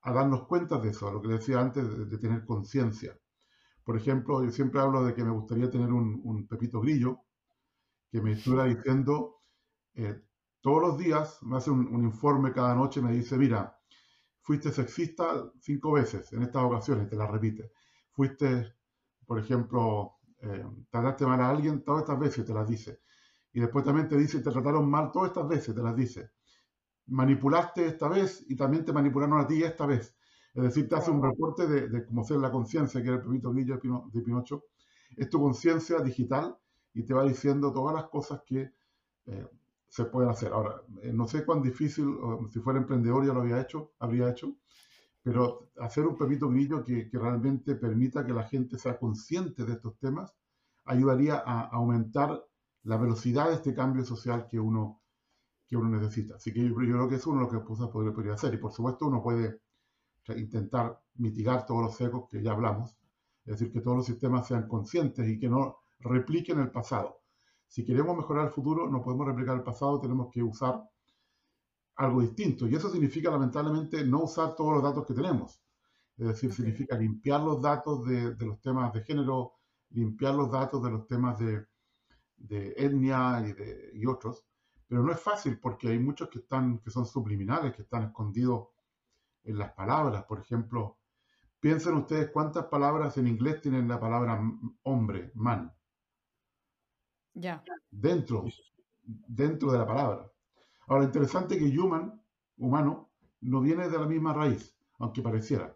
[0.04, 3.18] darnos cuenta de eso, lo que decía antes, de, tener conciencia.
[3.82, 7.20] Por ejemplo, yo siempre hablo de que me gustaría tener un, pepito grillo
[8.10, 9.40] que me estuviera diciendo
[9.94, 10.20] eh,
[10.60, 13.78] todos los días, me hace un, informe cada noche, me dice, mira,
[14.42, 17.72] fuiste sexista cinco veces en estas ocasiones, te la repite.
[18.12, 18.74] Fuiste,
[19.26, 23.00] por ejemplo, eh, trataste mal a alguien todas estas veces, te las dice.
[23.54, 26.32] Y después también te dice, te trataron mal todas estas veces, te las dice.
[27.06, 30.16] Manipulaste esta vez y también te manipularon a ti esta vez.
[30.54, 33.22] Es decir, te hace un reporte de, de cómo ser la conciencia, que era el
[33.22, 33.80] primito Grillo
[34.12, 34.64] de, Pinocho.
[35.16, 36.56] Es tu conciencia digital
[36.92, 38.72] y te va diciendo todas las cosas que
[39.26, 39.46] eh,
[39.86, 40.52] se pueden hacer.
[40.52, 42.06] Ahora, eh, no sé cuán difícil,
[42.52, 44.56] si fuera emprendedor ya lo había hecho, habría hecho,
[45.22, 49.74] pero hacer un pepito grillo que, que, realmente permita que la gente sea consciente de
[49.74, 50.34] estos temas
[50.84, 52.44] ayudaría a aumentar
[52.84, 55.02] la velocidad de este cambio social que uno,
[55.66, 56.36] que uno necesita.
[56.36, 58.54] Así que yo, creo que es uno de lo que cosas podría, podría hacer.
[58.54, 59.60] Y por supuesto uno puede
[60.36, 62.96] intentar mitigar todos los secos que ya hablamos,
[63.44, 67.20] es decir, que todos los sistemas sean conscientes y que no repliquen el pasado.
[67.66, 70.82] Si queremos mejorar el futuro, no podemos replicar el pasado, tenemos que usar
[71.96, 72.66] algo distinto.
[72.66, 75.60] Y eso significa, lamentablemente, no usar todos los datos que tenemos.
[76.16, 79.54] Es decir, significa limpiar los datos de, de, los temas de género,
[79.90, 81.66] limpiar los datos de los temas de,
[82.46, 84.44] de etnia y, de, y otros,
[84.86, 88.68] pero no es fácil porque hay muchos que, están, que son subliminales, que están escondidos
[89.44, 90.24] en las palabras.
[90.24, 90.98] Por ejemplo,
[91.60, 94.40] piensen ustedes cuántas palabras en inglés tienen la palabra
[94.82, 95.72] hombre, man.
[97.32, 97.64] Ya.
[97.90, 98.44] Dentro,
[99.02, 100.30] dentro de la palabra.
[100.86, 102.22] Ahora, interesante que human,
[102.58, 105.74] humano, no viene de la misma raíz, aunque pareciera.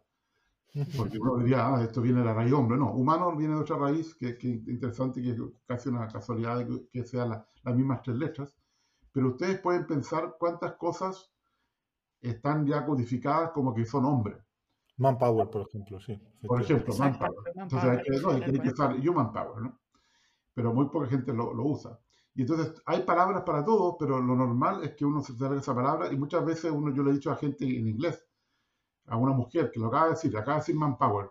[0.97, 2.77] Porque uno diría, ah, esto viene de la raíz hombre.
[2.77, 7.05] No, humano viene de otra raíz, que, es interesante que es casi una casualidad que,
[7.05, 7.31] sean
[7.63, 8.55] las mismas tres letras.
[9.13, 11.31] Pero ustedes pueden pensar cuántas cosas
[12.21, 14.37] están ya codificadas como que son hombres.
[14.99, 16.21] Manpower, por ejemplo, sí.
[16.47, 17.53] Por ejemplo, manpower.
[17.55, 19.79] Entonces hay que, no, hay que usar human power, ¿no?
[20.53, 21.99] Pero muy poca gente lo, lo usa.
[22.35, 25.75] Y entonces hay palabras para todo, pero lo normal es que uno se salga esa
[25.75, 28.28] palabra y muchas veces uno, yo le he dicho a gente en inglés,
[29.09, 31.31] a una mujer que lo acaba de decir, acaba de decir manpower,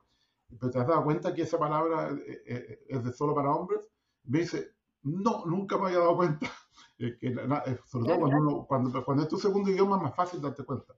[0.59, 3.81] pero te has dado cuenta que esa palabra eh, eh, es de solo para hombres,
[4.23, 6.51] me dice, no, nunca me había dado cuenta.
[8.67, 10.95] cuando, cuando es tu segundo idioma es más fácil darte cuenta.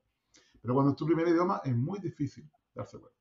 [0.61, 3.19] Pero cuando es tu primer idioma es muy difícil darse cuenta.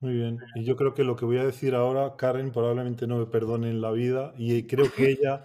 [0.00, 0.38] Muy bien.
[0.56, 3.70] Y yo creo que lo que voy a decir ahora, Karen probablemente no me perdone
[3.70, 5.44] en la vida y creo que ella,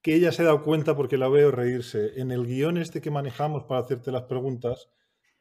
[0.00, 2.20] que ella se ha dado cuenta porque la veo reírse.
[2.20, 4.88] En el guion este que manejamos para hacerte las preguntas,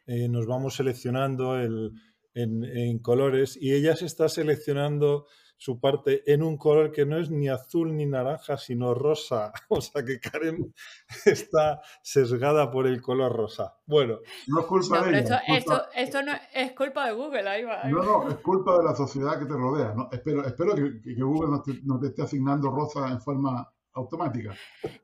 [0.08, 1.92] eh, nos vamos seleccionando el,
[2.36, 5.26] en, colores y ella se está seleccionando
[5.58, 9.54] su parte en un color que no es ni azul ni naranja, sino rosa.
[9.70, 10.74] O sea que Karen
[11.26, 13.78] está sesgada por el color rosa.
[13.86, 14.20] Bueno.
[14.48, 15.42] No es culpa de ella.
[15.48, 17.84] Esto, no es culpa de Google, ahí va.
[17.86, 19.94] no, no, es culpa de la sociedad que te rodea.
[19.96, 20.10] ¿no?
[20.12, 24.54] Espero, espero que, Google no te, esté asignando rosa en forma automática.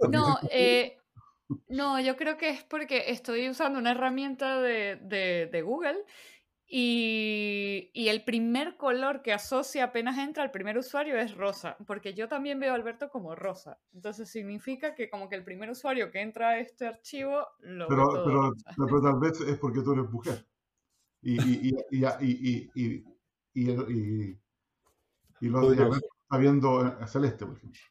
[0.09, 0.97] No, eh,
[1.69, 4.97] no, yo creo que es porque estoy usando una herramienta de,
[5.51, 6.05] de Google
[6.73, 12.29] y, el primer color que asocia apenas entra al primer usuario es rosa, porque yo
[12.29, 13.77] también veo a Alberto como rosa.
[13.93, 18.07] Entonces significa que como que el primer usuario que entra a este archivo lo pero,
[18.23, 20.47] pero, pero, tal vez es porque tú eres mujer.
[21.21, 23.03] Y, y, y, y,
[23.53, 24.39] y,
[25.41, 27.81] y, lo está viendo celeste, por ejemplo.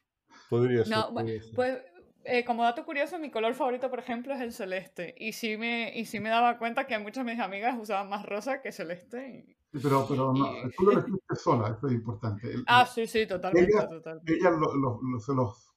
[0.49, 0.97] Podría ser.
[0.97, 1.83] No, pues
[2.25, 5.15] eh, como dato curioso, mi color favorito, por ejemplo, es el celeste.
[5.17, 8.25] Y sí me, y sí me daba cuenta que muchas de mis amigas usaban más
[8.25, 9.57] rosa que celeste.
[9.71, 12.53] pero, pero no, tú lo elegiste sola, eso es importante.
[12.67, 13.71] ah, sí, sí, totalmente.
[13.71, 13.89] Ellas,
[14.25, 15.73] ellas se los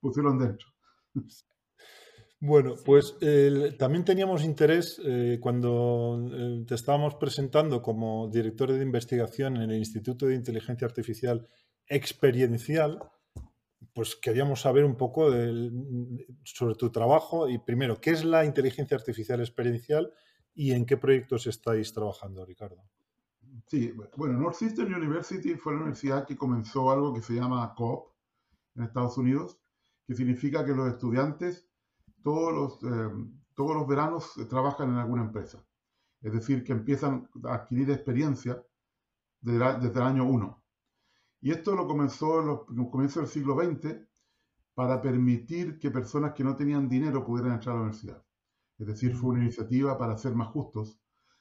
[0.00, 0.68] pusieron dentro.
[2.44, 3.16] Bueno, pues
[3.78, 9.76] también teníamos interés eh, cuando eh, te estábamos presentando como director de investigación en el
[9.76, 11.46] Instituto de Inteligencia Artificial
[11.86, 12.98] Experiencial
[13.94, 15.30] pues queríamos saber un poco
[16.44, 20.12] sobre tu trabajo y primero, ¿qué es la inteligencia artificial experiencial
[20.54, 22.82] y en qué proyectos estáis trabajando, Ricardo?
[23.66, 28.12] Sí, bueno, Northeastern University fue la universidad que comenzó algo que se llama COOP
[28.76, 29.58] en Estados Unidos,
[30.06, 31.68] que significa que los estudiantes
[32.22, 33.10] todos los, eh,
[33.54, 35.64] todos los veranos trabajan en alguna empresa.
[36.20, 38.62] Es decir, que empiezan a adquirir experiencia
[39.40, 40.61] desde, desde el año 1.
[41.42, 43.96] Y esto lo comenzó en los, comienzos del siglo XX
[44.74, 48.24] para permitir que personas que no tenían dinero pudieran entrar a la universidad.
[48.78, 51.00] Es decir, fue una iniciativa para ser más justos,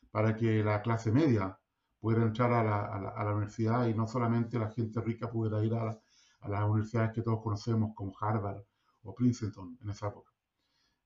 [0.10, 1.58] para que la clase media
[2.00, 6.02] pudiera entrar a la, universidad y no solamente la gente rica pudiera ir a,
[6.50, 8.64] las universidades que todos conocemos como Harvard
[9.04, 10.32] o Princeton en esa época.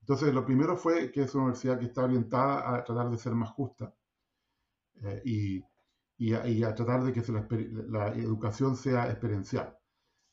[0.00, 3.34] Entonces, lo primero fue que es una universidad que está orientada a tratar de ser
[3.34, 3.94] más justa
[5.02, 5.62] eh, y
[6.18, 7.22] y a, tratar de que
[7.88, 9.76] la, educación sea experiencial.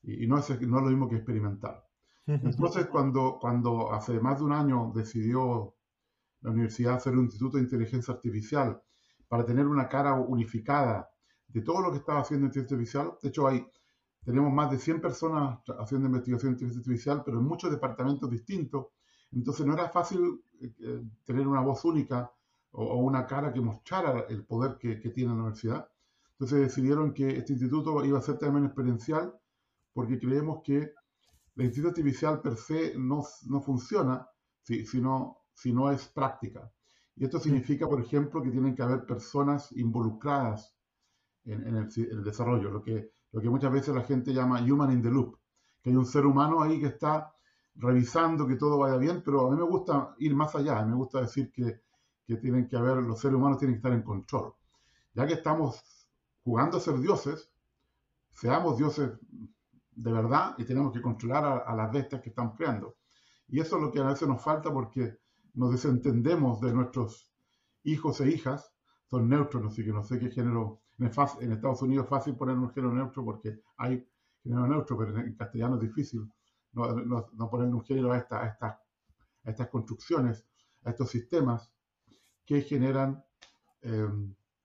[0.01, 1.83] Y, no, es, no es lo mismo que experimental.
[2.25, 5.75] Entonces, cuando, cuando hace más de un año decidió
[6.41, 8.81] la universidad hacer un instituto de inteligencia artificial
[9.27, 11.09] para tener una cara unificada
[11.47, 13.65] de todo lo que estaba haciendo inteligencia artificial, de hecho hay,
[14.23, 18.87] tenemos más de 100 personas haciendo investigación de inteligencia artificial, pero en muchos departamentos distintos,
[19.31, 22.31] entonces no era fácil eh, eh, tener una voz única
[22.73, 25.89] o, una cara que mostrara el poder que, tiene la universidad.
[26.31, 29.33] Entonces decidieron que este instituto iba a ser también experiencial
[29.93, 30.93] porque creemos que
[31.55, 34.27] la inteligencia artificial per se no, no funciona
[34.61, 36.71] si, si, no, si no es práctica.
[37.15, 40.75] Y esto significa, por ejemplo, que tienen que haber personas involucradas
[41.45, 45.01] en, en, el, desarrollo, lo que, lo que muchas veces la gente llama human in
[45.03, 45.37] the loop,
[45.81, 47.35] que hay un ser humano ahí que está
[47.75, 51.21] revisando que todo vaya bien, pero a mí me gusta ir más allá, me gusta
[51.21, 51.81] decir que
[52.25, 54.53] que tienen que haber, los seres humanos tienen que estar en control.
[55.13, 55.83] Ya que estamos
[56.43, 57.49] jugando a ser dioses,
[58.31, 59.11] seamos dioses
[59.95, 62.95] de verdad y tenemos que controlar a, las bestias que estamos creando.
[63.47, 65.17] Y eso es lo que a veces nos falta porque
[65.53, 67.31] nos desentendemos de nuestros
[67.83, 68.71] hijos e hijas,
[69.05, 71.05] son neutros, así que no sé qué género, en,
[71.51, 74.07] Estados Unidos es fácil poner un género neutro porque hay
[74.41, 76.27] género neutro, pero en castellano es difícil
[76.71, 78.79] no, poner un género a, esta, a
[79.43, 80.45] estas construcciones,
[80.85, 81.72] a estos sistemas
[82.45, 83.23] que generan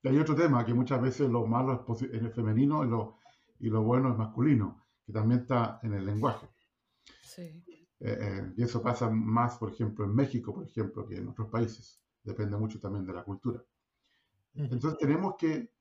[0.01, 3.19] Y hay otro tema, que muchas veces lo malo es en el femenino y lo,
[3.59, 6.47] y lo bueno es masculino, que también está en el lenguaje.
[7.21, 7.63] Sí.
[8.01, 11.49] Eh, eh, y eso pasa más, por ejemplo, en México, por ejemplo, que en otros
[11.49, 12.01] países.
[12.23, 13.63] Depende mucho también de la cultura.
[14.55, 15.71] Entonces tenemos que,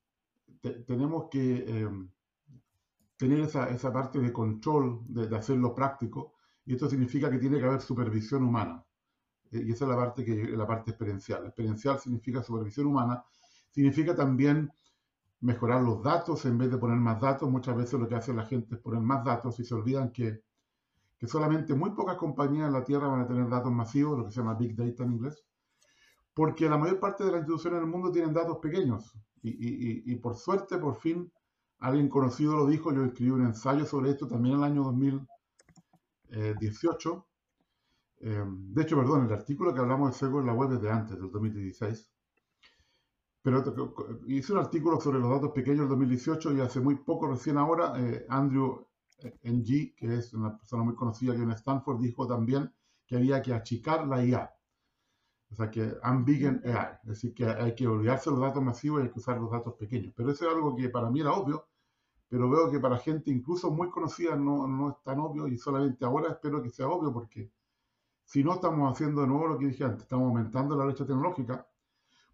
[0.86, 2.08] tenemos que em,
[3.16, 6.34] tener esa, esa, parte de control, de, de, hacerlo práctico,
[6.64, 8.84] y esto significa que tiene que haber supervisión humana.
[9.52, 11.46] Eh, y esa es la parte, que, la parte experiencial.
[11.46, 13.24] Experiencial significa supervisión humana,
[13.70, 14.70] significa también
[15.40, 17.50] mejorar los datos en vez de poner más datos.
[17.50, 20.42] Muchas veces lo que hace la gente es poner más datos y se olvidan que,
[21.18, 24.32] que solamente muy pocas compañías en la Tierra van a tener datos masivos, lo que
[24.32, 25.44] se llama Big Data en inglés,
[26.34, 29.12] porque la mayor parte de las instituciones del mundo tienen datos pequeños.
[29.40, 31.32] Y, y, por suerte, por fin,
[31.78, 37.27] alguien conocido lo dijo, yo escribí un ensayo sobre esto también en el año 2018.
[38.20, 40.90] Eh, de hecho, perdón, el artículo que hablamos de SEGO en la web es de
[40.90, 42.10] antes, del 2016.
[43.42, 43.64] Pero
[44.26, 47.94] hice un artículo sobre los datos pequeños del 2018 y hace muy poco, recién ahora,
[47.96, 48.86] eh, Andrew
[49.18, 52.72] eh, Ng, que es una persona muy conocida aquí en Stanford, dijo también
[53.06, 54.52] que había que achicar la IA.
[55.50, 56.98] O sea, que unbiggen AI.
[57.04, 59.74] Es decir, que hay que olvidarse los datos masivos y hay que usar los datos
[59.74, 60.12] pequeños.
[60.16, 61.68] Pero eso es algo que para mí era obvio,
[62.28, 66.04] pero veo que para gente incluso muy conocida no, no es tan obvio y solamente
[66.04, 67.50] ahora espero que sea obvio porque
[68.28, 71.66] si no estamos haciendo de nuevo lo que dije antes, estamos aumentando la brecha tecnológica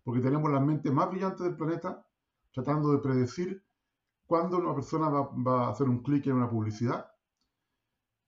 [0.03, 2.05] porque tenemos las mentes más brillantes del planeta
[2.53, 3.65] tratando de predecir
[4.27, 7.07] cuándo una persona va, a hacer un clic en una publicidad.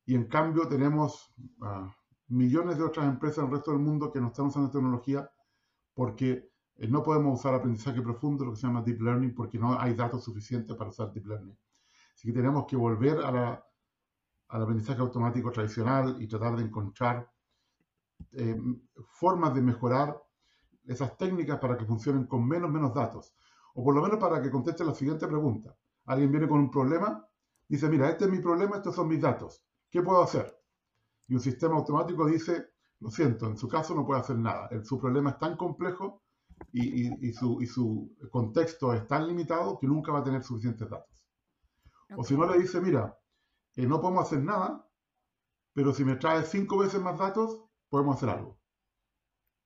[0.04, 1.90] Y en cambio tenemos uh,
[2.28, 5.28] millones de otras empresas en el resto del mundo que no están usando tecnología
[5.92, 9.76] porque eh, no podemos usar aprendizaje profundo, lo que se llama deep learning, porque no
[9.76, 11.58] hay datos suficientes para usar deep learning.
[12.14, 13.60] Así que tenemos que volver al
[14.48, 17.28] aprendizaje automático tradicional y tratar de encontrar
[18.32, 18.56] eh,
[19.08, 20.20] formas de mejorar
[20.86, 23.34] esas técnicas para que funcionen con menos, menos datos.
[23.74, 25.76] O por lo menos para que conteste la siguiente pregunta.
[26.06, 27.26] Alguien viene con un problema,
[27.68, 29.62] dice, mira, este es mi problema, estos son mis datos.
[29.90, 30.56] ¿Qué puedo hacer?
[31.28, 32.68] Y un sistema automático dice,
[33.00, 34.68] lo siento, en su caso no puede hacer nada.
[34.84, 36.22] su problema es tan complejo
[36.72, 41.26] y, su, contexto es tan limitado que nunca va a tener suficientes datos.
[42.16, 43.18] O si no le dice, mira,
[43.74, 44.88] eh, no podemos hacer nada,
[45.72, 48.58] pero si me trae cinco veces más datos, podemos hacer algo.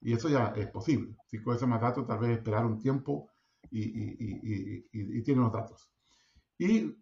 [0.01, 1.17] Y eso ya es posible.
[1.27, 3.29] Cinco veces más datos, tal vez esperar un tiempo
[3.71, 5.91] y, tiene los datos.
[6.59, 6.97] Y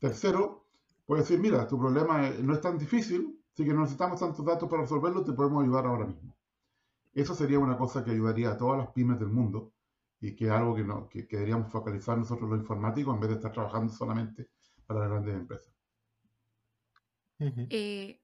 [0.00, 0.66] tercero,
[1.04, 4.68] puede decir, mira, tu problema no es tan difícil, así que no necesitamos tantos datos
[4.68, 6.34] para resolverlo, te podemos ayudar ahora mismo.
[7.12, 9.72] Eso sería una cosa que ayudaría a todas las pymes del mundo
[10.20, 13.36] y que es algo que, no, que, deberíamos focalizar nosotros los informáticos en vez de
[13.36, 14.50] estar trabajando solamente
[14.86, 15.72] para las grandes empresas.
[17.38, 18.20] Eh,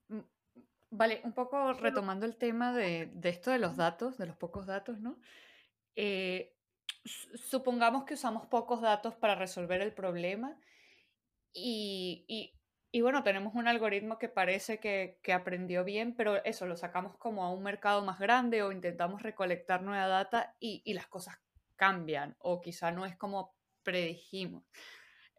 [0.95, 5.01] Vale, un poco retomando el tema de, esto de los datos, de los pocos datos,
[5.01, 5.19] ¿no?
[5.97, 6.55] Eh,
[7.35, 10.55] supongamos que usamos pocos datos para resolver el problema
[11.55, 12.53] y,
[13.01, 17.51] bueno, tenemos un algoritmo que parece que, aprendió bien, pero eso lo sacamos como a
[17.51, 21.41] un mercado más grande o intentamos recolectar nueva data y, las cosas
[21.77, 24.63] cambian o quizá no es como predijimos.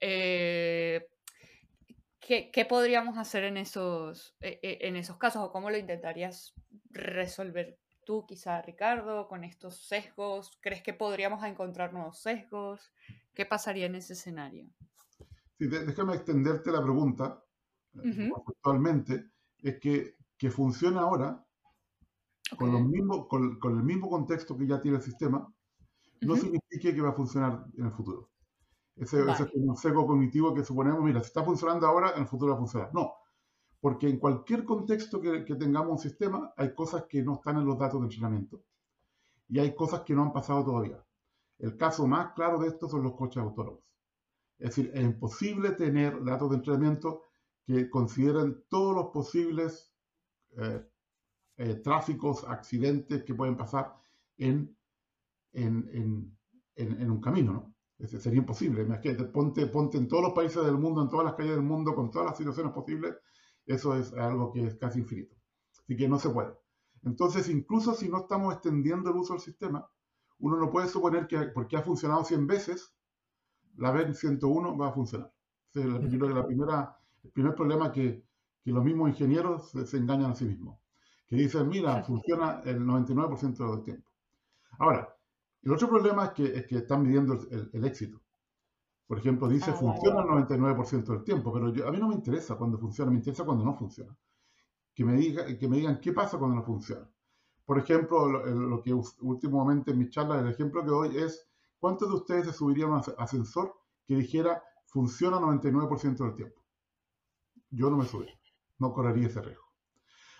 [0.01, 1.12] Eh,
[2.25, 6.53] ¿Qué, podríamos hacer en esos, e, e, en esos casos o cómo lo intentarías
[6.89, 10.57] resolver tú, quizá Ricardo, con estos sesgos?
[10.61, 12.93] ¿Crees que podríamos encontrar nuevos sesgos?
[13.33, 14.67] ¿Qué pasaría en ese escenario?
[15.57, 17.43] Sí, déjame extenderte la pregunta.
[18.47, 19.31] Actualmente
[19.61, 21.45] es que, que funciona ahora
[22.57, 25.51] con, los con, con, el mismo contexto que ya tiene el sistema,
[26.21, 28.32] no significa que va a funcionar en el futuro.
[28.95, 32.51] Ese, es un sesgo cognitivo que suponemos, mira, si está funcionando ahora, en el futuro
[32.51, 32.93] va a funcionar.
[32.93, 33.13] No,
[33.81, 37.65] porque en cualquier contexto que, que, tengamos un sistema, hay cosas que no están en
[37.65, 38.63] los datos de entrenamiento
[39.49, 41.03] y hay cosas que no han pasado todavía.
[41.59, 43.81] El caso más claro de esto son los coches autónomos.
[44.59, 47.23] Es decir, es imposible tener datos de entrenamiento
[47.65, 49.93] que consideren todos los posibles
[50.57, 50.85] eh,
[51.57, 53.95] eh, tráficos, accidentes que pueden pasar
[54.37, 54.77] en,
[55.53, 56.37] en,
[56.75, 57.72] en, en un camino, ¿no?
[58.07, 58.85] Sería imposible.
[59.33, 62.11] ponte, ponte en todos los países del mundo, en todas las calles del mundo, con
[62.11, 63.15] todas las situaciones posibles,
[63.65, 65.35] eso es algo que es casi infinito.
[65.83, 66.53] Así que no se puede.
[67.03, 69.87] Entonces, incluso si no estamos extendiendo el uso del sistema,
[70.39, 72.93] uno no puede suponer que porque ha funcionado 100 veces,
[73.77, 75.31] la vez 101 va a funcionar.
[75.73, 78.23] es la, la primera, el primer problema que,
[78.63, 80.79] que los mismos ingenieros se, engañan a sí mismos.
[81.27, 84.09] Que dicen, mira, funciona el 99% del tiempo.
[84.79, 85.15] Ahora,
[85.63, 87.39] el otro problema es que, es que están midiendo
[87.73, 88.21] el, éxito.
[89.07, 92.55] Por ejemplo, dice ah, funciona el 99% del tiempo, pero a mí no me interesa
[92.55, 94.15] cuando funciona, me interesa cuando no funciona.
[94.93, 97.09] Que me, diga, que me digan qué pasa cuando no funciona.
[97.65, 101.47] Por ejemplo, lo, que últimamente en mis charlas, el ejemplo que doy es
[101.79, 103.73] ¿cuántos de ustedes se subirían a un ascensor
[104.05, 106.61] que dijera funciona 99% del tiempo?
[107.69, 108.37] Yo no me subiría,
[108.79, 109.63] no correría ese riesgo.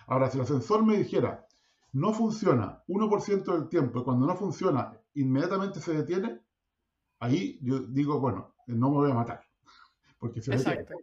[0.06, 1.46] Ahora, si el ascensor me dijera
[1.94, 6.40] no funciona 1% del tiempo y cuando no funciona inmediatamente se detiene,
[7.20, 9.44] ahí yo digo, bueno, no me voy a matar.
[10.18, 10.94] Porque se Exacto.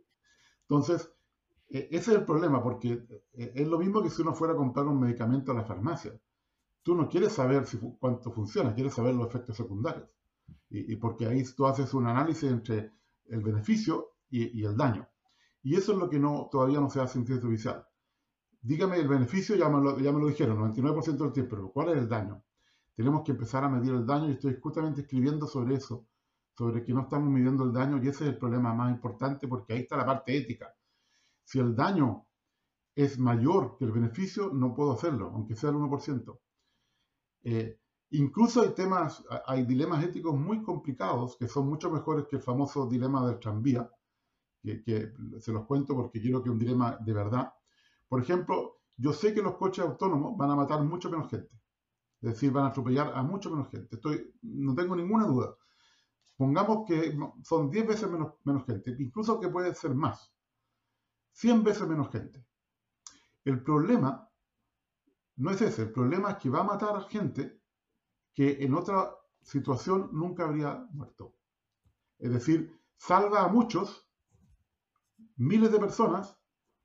[0.63, 1.11] Entonces,
[1.69, 4.57] e, ese es el problema, porque e, es lo mismo que si uno fuera a
[4.57, 6.13] comprar un medicamento a la farmacia.
[6.83, 10.09] Tú no quieres saber si, cuánto funciona, quieres saber los efectos secundarios.
[10.69, 12.91] Y, porque ahí tú haces un análisis entre
[13.25, 15.07] el beneficio y, el daño.
[15.63, 17.85] Y eso es lo que no, todavía no se hace en ciencia oficial.
[18.61, 21.89] Dígame el beneficio, ya me, lo, ya me lo dijeron, 99% del tiempo, pero ¿cuál
[21.89, 22.41] es el daño?
[23.01, 26.05] Tenemos que empezar a medir el daño y estoy justamente escribiendo sobre eso,
[26.55, 29.73] sobre que no estamos midiendo el daño y ese es el problema más importante porque
[29.73, 30.71] ahí está la parte ética.
[31.43, 32.27] Si el daño
[32.93, 36.39] es mayor que el beneficio, no puedo hacerlo, aunque sea el 1%.
[37.41, 37.79] Eh,
[38.11, 42.85] incluso hay temas, hay dilemas éticos muy complicados que son mucho mejores que el famoso
[42.85, 43.89] dilema del tranvía,
[44.61, 47.51] que, que se los cuento porque quiero que un dilema de verdad.
[48.07, 51.60] Por ejemplo, yo sé que los coches autónomos van a matar mucho menos gente.
[52.21, 53.95] Es decir, van a atropellar a mucho menos gente.
[53.95, 55.55] Estoy, no tengo ninguna duda.
[56.37, 60.31] Pongamos que son 10 veces menos, menos gente, incluso que puede ser más.
[61.33, 62.45] 100 veces menos gente.
[63.43, 64.29] El problema
[65.37, 67.61] no es ese, el problema es que va a matar gente
[68.33, 71.35] que en otra situación nunca habría muerto.
[72.19, 74.07] Es decir, salva a muchos,
[75.37, 76.37] miles de personas,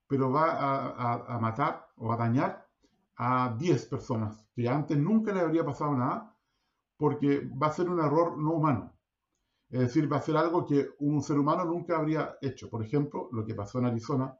[0.06, 2.65] pero va a, matar o a dañar
[3.16, 6.36] a 10 personas que antes nunca le habría pasado nada
[6.96, 8.92] porque va a ser un error no humano.
[9.68, 12.70] Es decir, va a ser algo que un ser humano nunca habría hecho.
[12.70, 14.38] Por ejemplo, lo que pasó en Arizona,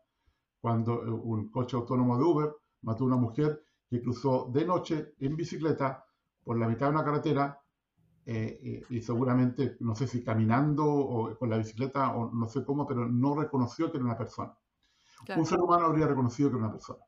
[0.61, 5.15] cuando eh, un coche autónomo de Uber mató a una mujer que cruzó de noche
[5.19, 6.05] en bicicleta
[6.45, 7.61] por la mitad de una carretera
[8.25, 12.65] eh, eh, y seguramente, no sé si caminando o con la bicicleta o no sé
[12.65, 14.57] cómo, pero no reconoció que era una persona.
[15.37, 17.05] Un ser humano habría reconocido que era una persona.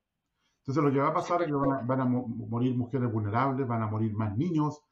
[0.69, 3.87] Entonces lo que va a pasar es que van a, morir mujeres vulnerables, van a
[3.87, 4.83] morir más niños,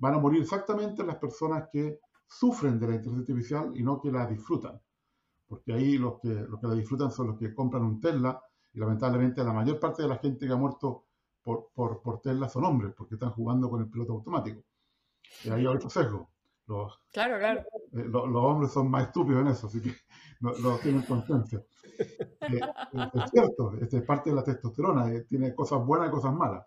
[0.00, 4.10] van a morir exactamente las personas que sufren de la inteligencia artificial y no que
[4.10, 4.80] la disfrutan.
[5.46, 8.80] Porque ahí los que, los que la disfrutan son los que compran un Tesla y
[8.80, 11.04] lamentablemente la mayor parte de la gente que ha muerto
[11.44, 14.64] por, por, por Tesla son hombres, porque están jugando con el piloto automático.
[15.44, 16.28] Y ahí hay otro sesgo.
[16.70, 17.60] Los, claro, claro.
[17.92, 19.92] Eh, los, hombres son más estúpidos en eso, así que
[20.40, 21.64] no, tienen conciencia.
[21.98, 22.60] Eh,
[22.92, 26.64] eh, es cierto, este es parte de la testosterona, tiene cosas buenas y cosas malas.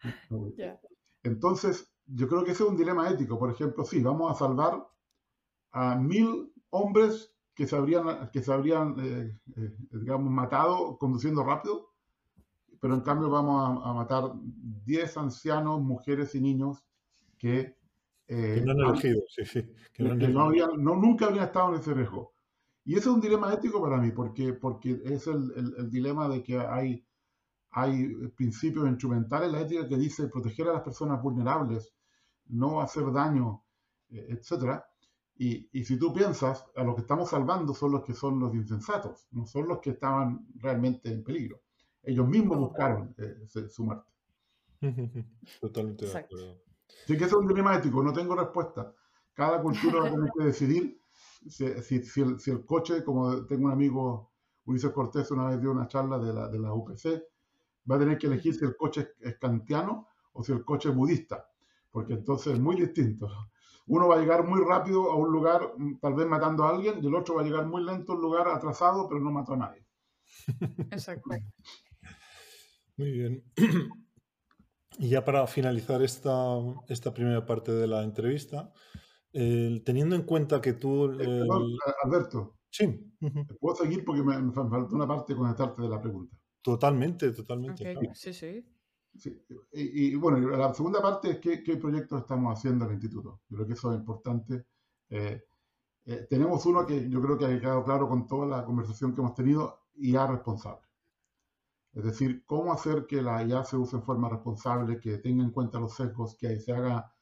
[1.24, 3.36] Entonces, yo creo que ese es un dilema ético.
[3.36, 4.88] Por ejemplo, sí, vamos a salvar
[5.72, 9.40] a mil hombres que se habrían, que se habrían
[9.90, 11.90] digamos, matado conduciendo rápido,
[12.80, 16.84] pero en cambio vamos a, matar 10 ancianos, mujeres y niños
[17.38, 17.76] que,
[18.28, 19.62] eh, no han elegido, sí, sí,
[19.92, 22.34] que, no, habían, no, nunca habrían estado en ese riesgo.
[22.84, 26.42] Y ese es un dilema ético para mí, porque, porque es el, el, dilema de
[26.42, 27.04] que hay,
[27.70, 31.94] hay principios instrumentales en la ética que dice proteger a las personas vulnerables,
[32.46, 33.64] no hacer daño,
[34.10, 34.84] eh, etcétera.
[35.36, 38.54] Y, y, si tú piensas, a los que estamos salvando son los que son los
[38.54, 41.60] insensatos, no son los que estaban realmente en peligro.
[42.02, 44.10] Ellos mismos buscaron eh, su muerte.
[45.60, 46.71] Totalmente de acuerdo.
[47.06, 48.94] Sí que es un dilema ético, no tengo respuesta.
[49.34, 51.02] Cada cultura va a tener que decidir
[51.48, 54.32] si, si, el, coche, como tengo un amigo,
[54.64, 57.22] Ulises Cortés, una vez dio una charla de la, de la UPC,
[57.90, 60.94] va a tener que elegir si el coche es kantiano o si el coche es
[60.94, 61.48] budista,
[61.90, 63.28] porque entonces es muy distinto.
[63.86, 67.06] Uno va a llegar muy rápido a un lugar, tal vez matando a alguien, y
[67.06, 69.56] el otro va a llegar muy lento a un lugar atrasado, pero no mató a
[69.56, 69.84] nadie.
[70.90, 71.30] Exacto.
[72.96, 73.44] Muy bien.
[74.98, 76.30] Y ya para finalizar esta,
[76.88, 78.72] esta primera parte de la entrevista,
[79.32, 81.12] teniendo en cuenta que tú...
[81.18, 81.46] Eh,
[82.04, 82.58] Alberto.
[82.70, 83.14] Sí.
[83.60, 86.36] Puedo seguir porque me, me, faltó una parte conectarte de la pregunta.
[86.62, 88.14] Totalmente, totalmente.
[88.14, 88.64] Sí, sí.
[89.72, 93.42] Y, bueno, la segunda parte es qué, qué, proyectos estamos haciendo en el instituto.
[93.48, 94.64] Yo creo que eso es importante.
[95.10, 95.42] Eh,
[96.06, 99.20] eh, tenemos uno que yo creo que ha quedado claro con toda la conversación que
[99.20, 100.82] hemos tenido, IA responsable.
[101.94, 105.50] Es decir, cómo hacer que la IA se use en forma responsable, que tenga en
[105.50, 107.12] cuenta los sesgos, que se haga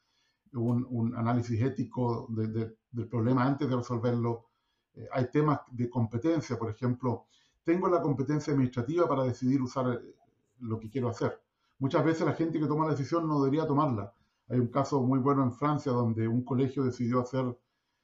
[0.53, 4.45] un, análisis ético del problema antes de resolverlo.
[4.93, 7.25] Eh, hay temas de competencia, por ejemplo,
[7.63, 10.15] tengo la competencia administrativa para decidir usar eh,
[10.59, 11.41] lo que quiero hacer.
[11.79, 14.13] Muchas veces la gente que toma la decisión no debería tomarla.
[14.47, 17.57] Hay un caso muy bueno en Francia donde un colegio decidió hacer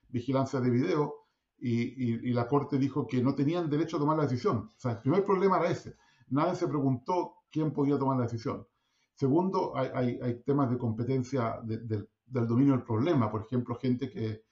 [0.09, 1.27] vigilancia de video
[1.59, 4.57] y, y la corte dijo que no tenían derecho a tomar la decisión.
[4.57, 5.95] O sea, el primer problema era ese
[6.29, 8.67] nadie se preguntó quién podía tomar la decisión.
[9.13, 12.07] Segundo, hay, temas de competencia del
[12.47, 13.31] dominio del problema.
[13.31, 14.43] Por ejemplo, gente que,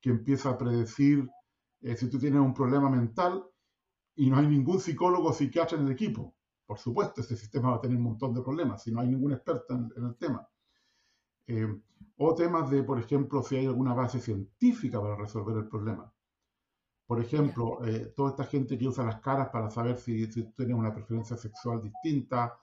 [0.00, 1.28] que empieza a predecir
[1.84, 3.44] eh, si tú tienes un problema mental
[4.16, 6.34] y no hay ningún psicólogo o psiquiatra en el equipo.
[6.66, 9.32] Por supuesto, ese sistema va a tener un montón de problemas si no hay ningún
[9.32, 10.48] experto en, el tema.
[11.46, 11.68] Eh,
[12.16, 16.10] o temas de, por ejemplo, si hay alguna base científica para resolver el problema.
[17.06, 20.76] Por ejemplo, eh, toda esta gente que usa las caras para saber si, si tienes
[20.76, 22.58] una preferencia sexual distinta,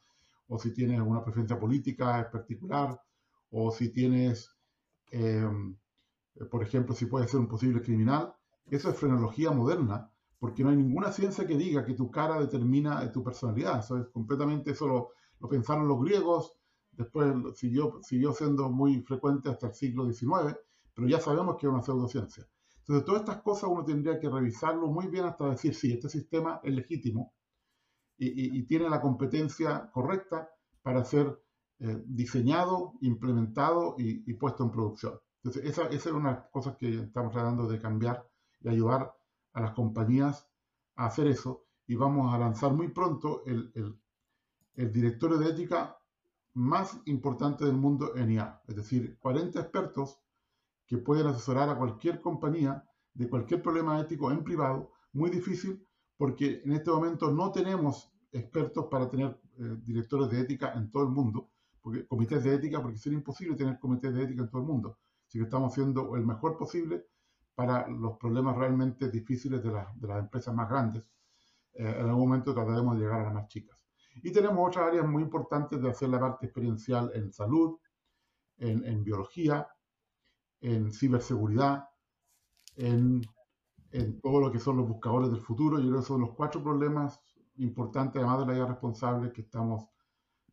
[0.47, 2.99] o si tienes alguna preferencia política particular,
[3.51, 4.49] o si tienes,
[5.11, 5.77] em,
[6.49, 8.33] por ejemplo, si puedes ser un posible criminal.
[8.65, 13.11] Eso es frenología moderna, porque no hay ninguna ciencia que diga que tu cara determina
[13.11, 13.79] tu personalidad.
[13.79, 16.53] Eso es completamente, eso lo, lo pensaron los griegos,
[16.91, 20.57] después siguió, siguió siendo muy frecuente hasta el siglo XIX,
[20.93, 22.45] pero ya sabemos que es una pseudociencia.
[22.81, 26.59] Entonces, todas estas cosas uno tendría que revisarlo muy bien hasta decir, sí, este sistema
[26.63, 27.33] es legítimo
[28.17, 30.49] y, tiene la competencia correcta
[30.81, 31.41] para ser
[31.79, 35.19] eh, diseñado, implementado y, puesto en producción.
[35.43, 38.27] Entonces, esa, esa es una de las cosas que estamos tratando de cambiar
[38.59, 39.11] y ayudar
[39.53, 40.47] a las compañías
[40.95, 41.65] a hacer eso.
[41.87, 43.99] Y vamos a lanzar muy pronto el, el,
[44.75, 45.97] el directorio de ética
[46.53, 48.61] más importante del mundo en IA.
[48.67, 50.19] Es decir, 40 expertos
[50.91, 52.83] que pueden asesorar a cualquier compañía
[53.13, 55.87] de cualquier problema ético en privado, muy difícil
[56.17, 61.03] porque en este momento no tenemos expertos para tener eh, directores de ética en todo
[61.03, 61.49] el mundo,
[61.81, 64.97] porque comités de ética, porque sería imposible tener comités de ética en todo el mundo.
[65.25, 67.05] Así que estamos haciendo el mejor posible
[67.55, 71.03] para los problemas realmente difíciles de, de las empresas más grandes.
[71.73, 73.81] Eh, en algún momento trataremos de llegar a las más chicas.
[74.15, 77.77] Y tenemos otras áreas muy importantes de hacer la parte experiencial en salud,
[78.57, 79.67] en biología,
[80.61, 81.89] en ciberseguridad,
[82.75, 83.21] en,
[83.91, 85.79] en, todo lo que son los buscadores del futuro.
[85.79, 87.19] Yo creo que son los cuatro problemas
[87.57, 89.85] importantes, además de la idea responsable, que estamos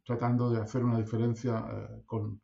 [0.05, 2.41] tratando de hacer una diferencia eh, con,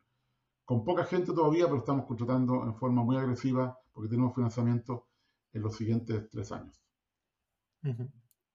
[0.63, 5.07] con, poca gente todavía, pero estamos contratando en forma muy agresiva porque tenemos financiamiento
[5.51, 6.79] en los siguientes tres años.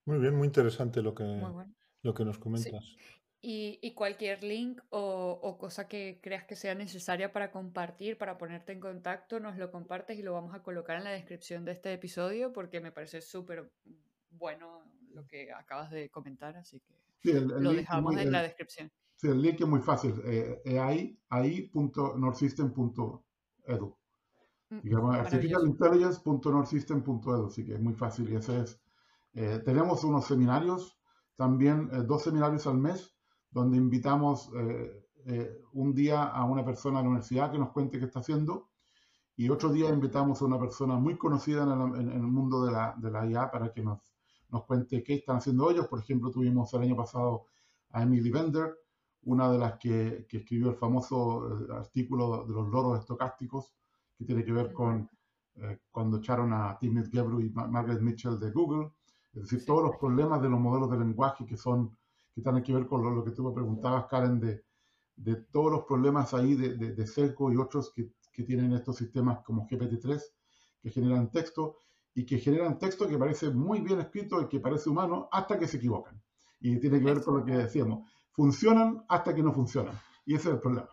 [0.06, 1.42] Muy bien, muy interesante lo que,
[2.02, 2.96] lo que nos comentas.
[3.42, 8.80] Y, cualquier link o, cosa que creas que sea necesaria para compartir, para ponerte en
[8.80, 12.52] contacto, nos lo compartes y lo vamos a colocar en la descripción de este episodio
[12.52, 13.72] porque me parece súper
[14.30, 14.82] bueno
[15.14, 16.82] lo que acabas de comentar, así
[17.22, 18.92] que lo dejamos en la descripción.
[19.16, 23.96] Sí, el link es muy fácil, eh, ahí, ahí.northsystem.edu.
[24.70, 28.80] Mm, Digamos, artificialintelligence.northsystem.edu, así que es muy fácil y ese es.
[29.34, 30.96] Eh, tenemos unos seminarios,
[31.36, 33.14] también eh, dos seminarios al mes
[33.50, 37.98] donde invitamos eh, eh, un día a una persona a la universidad que nos cuente
[37.98, 38.68] qué está haciendo
[39.36, 43.10] y otro día invitamos a una persona muy conocida en el, mundo de la, de
[43.10, 44.00] la, IA para que nos,
[44.50, 45.88] nos cuente qué están haciendo ellos.
[45.88, 47.46] Por ejemplo, tuvimos el año pasado
[47.90, 48.76] a Emily Bender,
[49.22, 53.72] una de las que, que escribió el famoso eh, artículo de los loros estocásticos,
[54.18, 55.08] que tiene que ver con
[55.90, 58.90] cuando echaron a Timothy Gebru y Margaret Mitchell de Google.
[59.32, 61.96] Es decir, todos los problemas de los modelos de lenguaje que son
[62.34, 64.64] que tienen que ver con lo, que tú me preguntabas, Karen, de,
[65.16, 69.40] de todos los problemas ahí de, de, de y otros que, que, tienen estos sistemas
[69.44, 70.22] como GPT-3,
[70.82, 71.78] que generan texto
[72.14, 75.66] y que generan texto que parece muy bien escrito y que parece humano hasta que
[75.66, 76.20] se equivocan.
[76.60, 78.10] Y tiene que ver con lo que decíamos.
[78.32, 79.98] Funcionan hasta que no funcionan.
[80.24, 80.88] Y ese es el problema.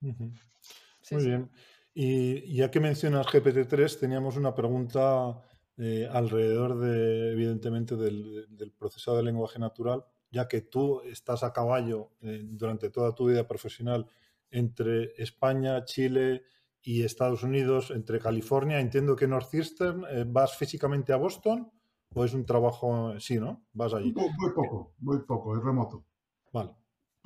[0.00, 1.50] Muy bien.
[1.94, 5.42] Y ya que mencionas GPT-3, teníamos una pregunta
[5.76, 11.52] eh, alrededor de, evidentemente, del, del, procesado de lenguaje natural ya que tú estás a
[11.52, 14.06] caballo eh, durante toda tu vida profesional
[14.50, 16.44] entre España, Chile
[16.80, 18.80] y Estados Unidos, entre California.
[18.80, 21.70] Entiendo que Northeastern, eh, ¿vas físicamente a Boston
[22.14, 23.18] o es un trabajo?
[23.20, 23.66] Sí, ¿no?
[23.74, 24.12] Vas allí.
[24.12, 26.06] Muy, poco, muy poco, es remoto.
[26.50, 26.74] Vale.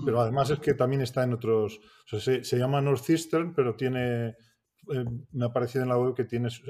[0.04, 1.80] Pero además es que también está en otros.
[2.12, 4.36] O sea, se, llama Northeastern, pero tiene.
[4.92, 6.61] Eh, me ha parecido en la web que tienes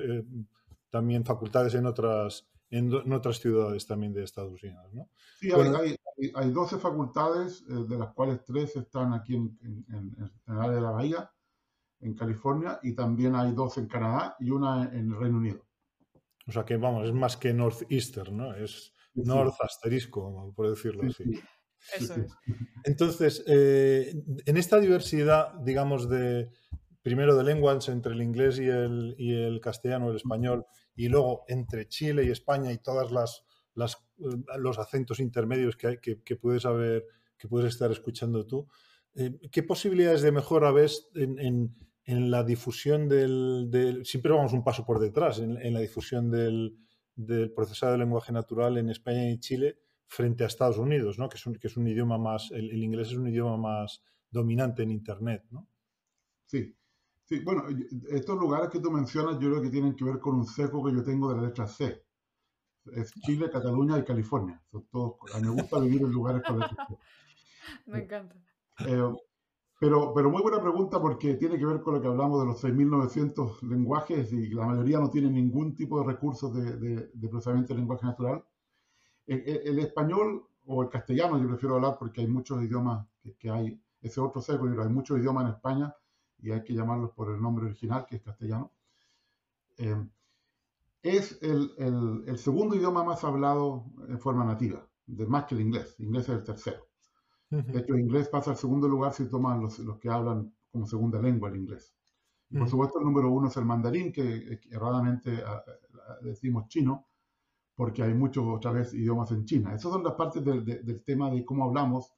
[0.90, 5.08] también facultades en otras en, otras ciudades también de Estados Unidos, ¿no?
[5.38, 5.96] Sí, hay,
[6.34, 10.80] hay, 12 facultades, eh, de las cuales 3 están aquí en, en, el área de
[10.80, 11.30] la Bahía,
[12.00, 15.66] en California, y también hay dos en Canadá y una en el Reino Unido.
[16.46, 18.54] O sea que, vamos, es más que Northeastern, ¿no?
[18.54, 21.24] Es North asterisco, por decirlo así.
[21.94, 22.32] Eso es.
[22.84, 24.12] Entonces, eh,
[24.44, 26.50] en esta diversidad, digamos, de
[27.02, 30.66] primero de lenguas entre el inglés y el, y el castellano, el español,
[30.96, 33.44] y luego entre Chile y España y todas las,
[34.18, 34.24] eh,
[34.58, 37.04] los acentos intermedios que, que, que, puedes haber,
[37.36, 38.66] que puedes estar escuchando tú.
[39.14, 44.64] Eh, ¿Qué posibilidades de mejora ves en, en, la difusión del, del, Siempre vamos un
[44.64, 46.76] paso por detrás en, la difusión del,
[47.14, 51.28] del, procesado de lenguaje natural en España y Chile frente a Estados Unidos, ¿no?
[51.28, 54.02] que, es un, que es un idioma más, el, el, inglés es un idioma más
[54.30, 55.44] dominante en Internet.
[55.50, 55.68] ¿no?
[56.46, 56.76] Sí,
[57.26, 57.64] Sí, bueno,
[58.08, 60.94] estos lugares que tú mencionas yo creo que tienen que ver con un seco que
[60.94, 62.04] yo tengo de la letra C.
[62.92, 64.62] Es Chile, Cataluña y California.
[64.70, 66.96] Son todos, a mí me gusta vivir en lugares con letra C.
[67.86, 68.36] Me encanta.
[68.86, 69.12] Eh,
[69.80, 72.62] pero, pero muy buena pregunta porque tiene que ver con lo que hablamos de los
[72.62, 77.80] 6.900 lenguajes y la mayoría no tienen ningún tipo de recursos de, de, procesamiento de
[77.80, 78.44] lenguaje natural.
[79.26, 83.04] El, español o el castellano, yo prefiero hablar porque hay muchos idiomas
[83.40, 85.96] que, hay, ese otro seco, hay muchos idiomas en España
[86.38, 88.72] y hay que llamarlos por el nombre original, que es castellano.
[89.78, 90.06] Eh,
[91.02, 95.60] es el, el, el, segundo idioma más hablado en forma nativa, de más que el
[95.60, 95.94] inglés.
[95.98, 96.86] El inglés es el tercero.
[97.48, 100.86] De hecho, el inglés pasa al segundo lugar si toman los, los que hablan como
[100.86, 101.94] segunda lengua el inglés.
[102.50, 105.42] Y por supuesto, el número uno es el mandarín, que, erradamente
[106.22, 107.06] decimos chino,
[107.74, 109.74] porque hay muchos, otra vez, idiomas en China.
[109.74, 112.12] Esas son las partes del, del tema de cómo hablamos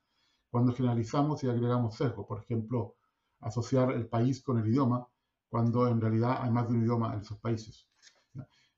[0.51, 2.27] cuando generalizamos y agregamos sesgo.
[2.27, 2.98] Por ejemplo,
[3.41, 5.07] asociar el país con el idioma,
[5.49, 7.87] cuando en realidad hay más de un idioma en esos países.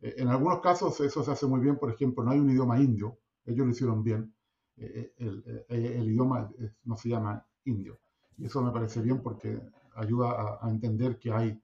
[0.01, 3.19] En algunos casos eso se hace muy bien, por ejemplo, no hay un idioma indio,
[3.45, 4.35] ellos lo hicieron bien,
[4.77, 6.51] eh, eh, el, idioma
[6.85, 8.01] no se llama indio.
[8.39, 9.61] Y eso me parece bien porque
[9.97, 11.61] ayuda a, entender que hay,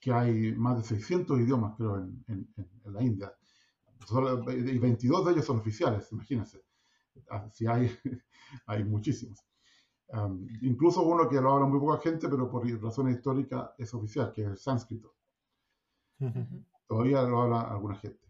[0.00, 2.48] que hay más de 600 idiomas, creo, en,
[2.86, 3.34] la India.
[4.56, 6.62] y 22 de ellos son oficiales, imagínense.
[7.28, 7.90] Así hay,
[8.66, 9.44] hay muchísimos.
[10.62, 14.42] Incluso uno que lo habla muy poca gente, pero por razones históricas es oficial, que
[14.42, 15.14] es el sánscrito.
[16.86, 18.24] Todavía lo habla alguna gente.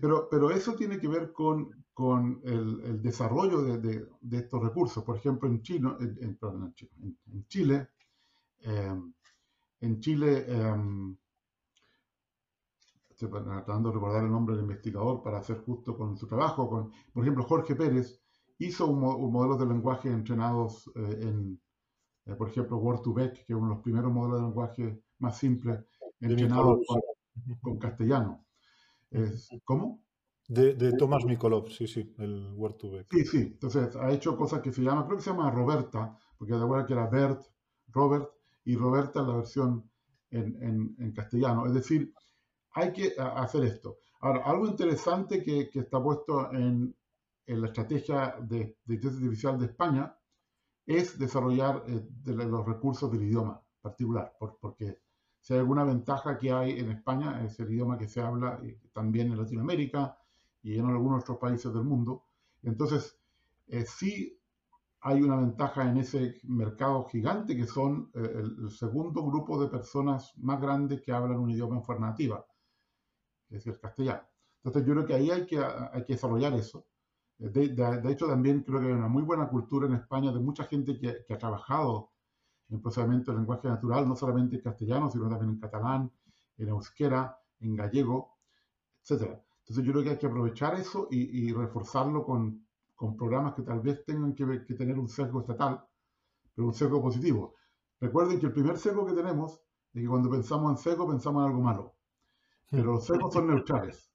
[0.00, 5.04] Pero, pero eso tiene que ver con, con el, desarrollo de, de, estos recursos.
[5.04, 6.38] Por ejemplo, en, Chino, en, en,
[7.26, 7.88] en Chile,
[9.80, 11.16] en Chile, em,
[13.10, 16.68] estoy tratando de recordar el nombre del investigador para hacer justo con su trabajo.
[16.68, 18.21] Con, por ejemplo, Jorge Pérez
[18.66, 19.00] hizo un,
[19.32, 21.60] modelo de lenguaje entrenados eh, en,
[22.26, 25.84] eh, por ejemplo, Word2Vec, que es uno de los primeros modelos de lenguaje más simples
[26.20, 26.80] entrenados
[27.60, 28.44] con castellano.
[29.64, 30.02] ¿Cómo?
[30.48, 34.60] De, de Tomás Mikolov, sí, sí, el Word 2 Sí, sí, entonces ha hecho cosas
[34.60, 37.42] que se llama, creo que se llama Roberta, porque de acuerdo que era Bert,
[37.88, 38.28] Robert,
[38.64, 39.90] y Roberta es la versión
[40.30, 41.66] en, en, castellano.
[41.66, 42.12] Es decir,
[42.72, 43.98] hay que hacer esto.
[44.20, 46.94] Ahora, algo interesante que, que está puesto en,
[47.46, 50.16] en, la estrategia de, de inteligencia artificial de España
[50.86, 55.02] es desarrollar eh, los recursos del idioma particular, por, porque
[55.42, 58.78] si hay alguna ventaja que hay en España, es el idioma que se habla eh,
[58.92, 60.16] también en Latinoamérica
[60.62, 62.24] y en algunos otros países del mundo.
[62.62, 63.18] Entonces,
[63.66, 64.38] eh, sí
[65.00, 70.32] hay una ventaja en ese mercado gigante que son eh, el, segundo grupo de personas
[70.38, 72.46] más grandes que hablan un idioma en forma nativa,
[73.50, 74.22] es decir, el castellano.
[74.62, 76.86] Entonces, yo creo que ahí hay que, hay que desarrollar eso.
[77.50, 80.62] De, de, hecho, también creo que hay una muy buena cultura en España de mucha
[80.64, 82.12] gente que, que ha trabajado
[82.70, 86.12] en procesamiento del lenguaje natural, no solamente en castellano, sino también en catalán,
[86.56, 88.36] en euskera, en gallego,
[89.02, 89.40] etc.
[89.58, 92.64] Entonces yo creo que hay que aprovechar eso y, reforzarlo con,
[92.94, 95.84] con, programas que tal vez tengan que, que, tener un sesgo estatal,
[96.54, 97.56] pero un sesgo positivo.
[98.00, 99.60] Recuerden que el primer sesgo que tenemos
[99.92, 101.96] es que cuando pensamos en sesgo pensamos en algo malo,
[102.70, 104.12] pero los sesgos son neutrales.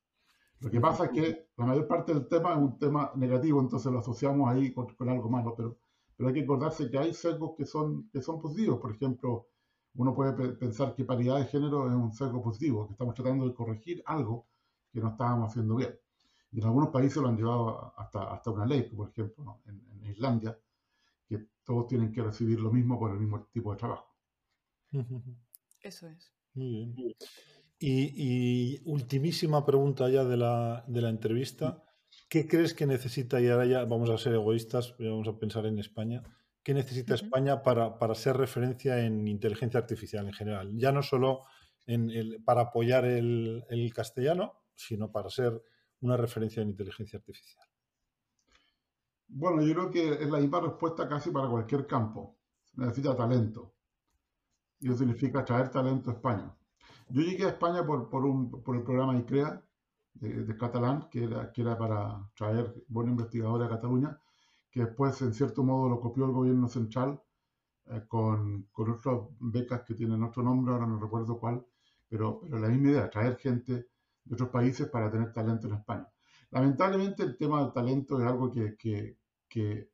[0.62, 3.92] Lo que pasa es que la mayor parte del tema es un tema negativo, entonces
[3.92, 5.78] lo asociamos ahí con, con algo malo, pero
[6.18, 8.80] pero hay que acordarse que hay sesgos que son, que son positivos.
[8.80, 9.50] Por ejemplo,
[9.94, 13.54] uno puede pensar que paridad de género es un sesgo positivo, que estamos tratando de
[13.54, 14.48] corregir algo
[14.92, 15.96] que no estábamos haciendo bien.
[16.52, 20.58] Y en algunos países lo han llevado hasta, hasta una ley, por ejemplo en, Islandia,
[21.28, 24.16] que todos tienen que recibir lo mismo por el mismo tipo de trabajo.
[25.82, 26.34] Eso es.
[26.54, 26.96] Muy bien.
[27.80, 31.84] Y, y ultimísima pregunta ya de la, de la entrevista.
[32.30, 35.80] ¿Qué crees que necesita, y ahora ya vamos a ser egoístas, vamos a pensar en
[35.80, 36.24] España,
[36.64, 40.72] qué necesita España para, para, ser referencia en inteligencia artificial en general?
[40.76, 41.44] Ya no solo
[41.86, 45.64] en el, para apoyar el, el, castellano, sino para ser
[46.02, 47.66] una referencia en inteligencia artificial.
[49.30, 52.38] Bueno, yo creo que es la misma respuesta casi para cualquier campo.
[52.74, 53.74] necesita talento.
[54.80, 56.57] Y eso significa traer talento a España.
[57.10, 59.62] Yo llegué a España por, por, un, por el programa ICREA,
[60.20, 64.20] de, catalán, que era, que era para traer buenos investigadores a Cataluña,
[64.72, 67.22] que después, en cierto modo, lo copió el gobierno central
[67.88, 71.66] eh, con, con, otras becas que tienen otro nombre, ahora no recuerdo cuál,
[72.08, 73.88] pero, pero la misma idea, traer gente
[74.24, 76.08] de otros países para tener talento en España.
[76.52, 79.90] Lamentablemente el tema del talento es algo que, que, que,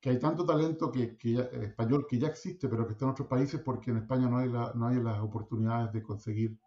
[0.00, 3.28] que hay tanto talento que, que español que ya existe, pero que está en otros
[3.28, 6.58] países porque en España no hay, la, no hay las oportunidades de conseguir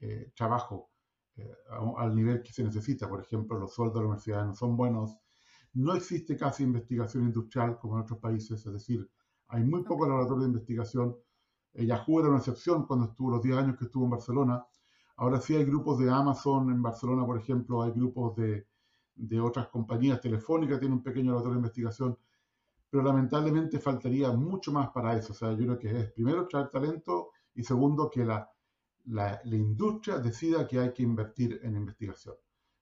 [0.00, 0.90] eh, trabajo
[1.36, 1.52] eh,
[1.96, 3.08] al nivel que se necesita.
[3.08, 5.16] Por ejemplo, los sueldos de la universidad no son buenos.
[5.74, 9.08] No existe casi investigación industrial como en otros países, es decir,
[9.48, 11.16] hay muy pocos laboratorios de investigación
[11.74, 14.64] Yahoo era una excepción cuando estuvo los 10 años que estuvo en Barcelona.
[15.16, 18.66] Ahora sí hay grupos de Amazon en Barcelona, por ejemplo, hay grupos de,
[19.14, 22.18] de otras compañías telefónicas, tienen un pequeño laboratorio de investigación,
[22.94, 25.32] pero lamentablemente faltaría mucho más para eso.
[25.32, 28.48] O sea, yo creo que es primero traer talento y segundo que la,
[29.06, 32.36] la, industria decida que hay que invertir en investigación.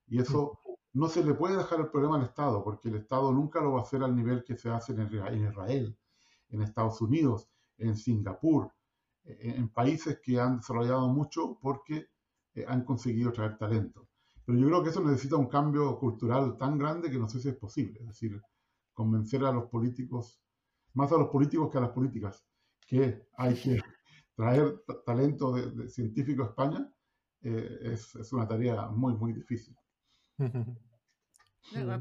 [0.07, 0.59] Y eso
[0.93, 3.81] no se le puede dejar el problema al Estado, porque el Estado nunca lo va
[3.81, 5.97] a hacer al nivel que se hace en Israel,
[6.51, 7.49] en Estados Unidos,
[7.79, 8.71] en Singapur,
[9.25, 12.09] en países que han desarrollado mucho porque
[12.53, 14.09] eh, han conseguido traer talento.
[14.45, 17.49] Pero yo creo que eso necesita un cambio cultural tan grande que no sé si
[17.49, 17.99] es posible.
[18.01, 18.43] Es decir,
[18.93, 20.41] convencer a los políticos,
[20.95, 22.45] más a los políticos que a las políticas,
[22.87, 23.81] que hay que
[24.35, 26.93] traer talento de, científico a España,
[27.43, 29.77] eh, es, es, una tarea muy, muy difícil.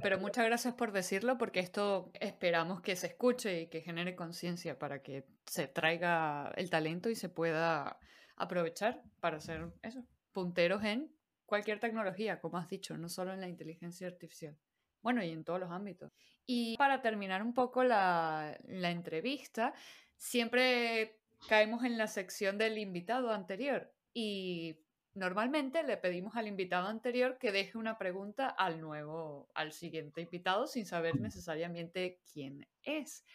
[0.02, 4.78] Pero muchas gracias por decirlo porque esto esperamos que se escuche y que genere conciencia
[4.80, 8.00] para que se traiga el talento y se pueda
[8.36, 11.12] aprovechar para ser eso, punteros en
[11.46, 14.58] cualquier tecnología, como has dicho, no solo en la inteligencia artificial.
[15.02, 16.12] Bueno, y en todos los ámbitos.
[16.46, 19.74] Y para terminar un poco la, la entrevista,
[20.18, 23.94] siempre caemos en la sección del invitado anterior.
[24.14, 24.78] Y
[25.14, 30.68] Normalmente le pedimos al invitado anterior que deje una pregunta al nuevo, al siguiente invitado
[30.68, 33.26] sin saber necesariamente quién es.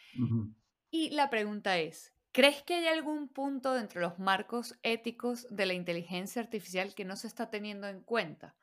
[0.89, 5.67] Y la pregunta es, ¿crees que hay algún punto dentro de los marcos éticos de
[5.67, 8.55] la inteligencia artificial que no se está teniendo en cuenta?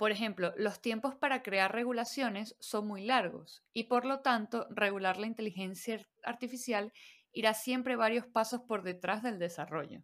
[0.00, 5.18] Por ejemplo, los tiempos para crear regulaciones son muy largos y por lo tanto regular
[5.18, 6.94] la inteligencia artificial
[7.34, 10.00] irá siempre varios pasos por detrás del desarrollo.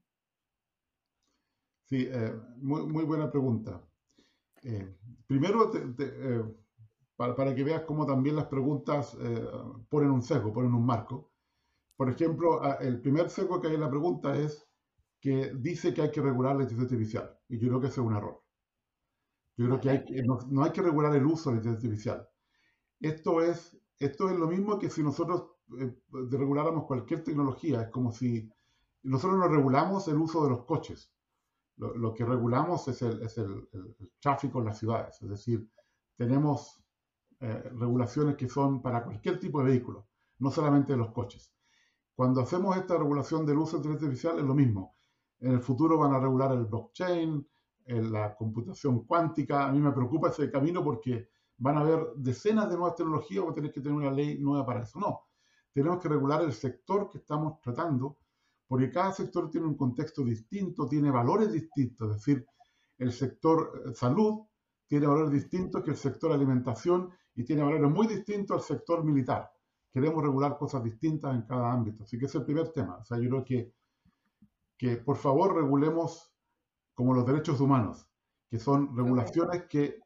[1.84, 3.80] Sí, eh, muy, buena pregunta.
[4.64, 6.44] Eh, primero, eh,
[7.16, 9.16] para, para, que veas cómo también las preguntas
[9.88, 11.32] ponen un sesgo, ponen un marco.
[11.96, 14.68] Por ejemplo, el primer sesgo que hay en la pregunta es
[15.22, 17.38] que dice que hay que regular la inteligencia artificial.
[17.48, 18.45] Y yo creo que ese es un error.
[19.56, 22.28] Yo creo que, hay, no, no, hay que regular el uso de la inteligencia artificial.
[23.00, 25.50] Esto es, esto es lo mismo que si nosotros
[26.30, 27.82] reguláramos cualquier tecnología.
[27.82, 28.50] Es como si
[29.02, 31.10] nosotros no regulamos el uso de los coches
[31.76, 33.68] lo, que regulamos es, el, es el,
[34.20, 35.68] tráfico en las ciudades, es decir,
[36.16, 36.82] tenemos
[37.40, 41.52] eh, regulaciones que son para cualquier tipo de vehículo, no solamente de los coches.
[42.14, 44.96] Cuando hacemos esta regulación del uso de inteligencia artificial es lo mismo.
[45.38, 47.46] En el futuro van a regular el blockchain,
[47.86, 49.66] la computación cuántica.
[49.66, 51.28] A mí me preocupa ese camino porque
[51.58, 54.82] van a haber decenas de nuevas tecnologías o tener que tener una ley nueva para
[54.82, 54.98] eso.
[54.98, 55.26] No,
[55.72, 58.18] tenemos que regular el sector que estamos tratando
[58.66, 62.46] porque cada sector tiene un contexto distinto, tiene valores distintos, es decir,
[62.98, 64.40] el sector eh, salud
[64.86, 69.50] tiene valores distintos que el sector alimentación y tiene valores muy distintos al sector militar.
[69.92, 72.04] Queremos regular cosas distintas en cada ámbito.
[72.04, 72.98] Así que ese es el primer tema.
[72.98, 73.72] O sea, yo creo que,
[74.76, 76.35] que por favor regulemos
[76.96, 78.08] como los derechos humanos,
[78.50, 80.00] que son regulaciones que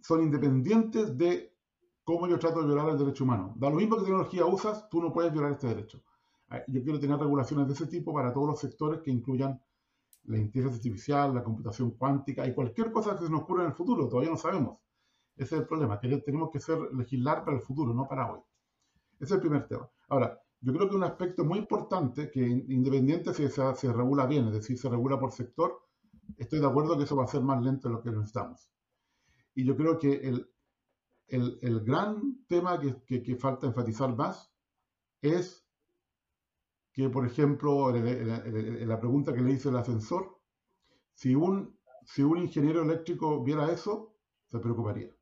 [0.00, 1.54] son independientes de
[2.02, 3.52] cómo yo trato de violar el derecho humano.
[3.56, 6.02] Da lo mismo que tecnología usas, tú no puedes violar este derecho.
[6.48, 9.60] Ah, yo quiero tener regulaciones de ese tipo para todos los sectores que incluyan
[10.24, 13.74] la inteligencia artificial, la computación cuántica y cualquier cosa que se nos ocurra en el
[13.74, 14.08] futuro.
[14.08, 14.78] Todavía no sabemos.
[15.36, 18.40] Ese es el problema, que tenemos que ser legislar para el futuro, no para hoy.
[19.16, 19.88] Ese es el primer tema.
[20.08, 24.46] Ahora, yo creo que un aspecto muy importante, que independiente si se, se regula bien,
[24.48, 25.80] es decir, se regula por sector,
[26.36, 28.70] estoy de acuerdo que eso va a ser más lento de lo que necesitamos.
[29.54, 30.50] Y yo creo que el,
[31.28, 34.52] el, el gran tema que, que, que falta enfatizar más
[35.22, 35.66] es
[36.92, 40.40] que, por ejemplo, la pregunta que le hice el ascensor,
[41.14, 44.16] si un, si un ingeniero eléctrico viera eso,
[44.48, 45.14] se preocuparía.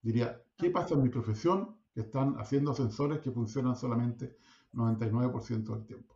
[0.00, 4.36] Diría, ¿qué pasa en mi profesión que están haciendo ascensores que funcionan solamente
[4.74, 6.14] 99% del tiempo?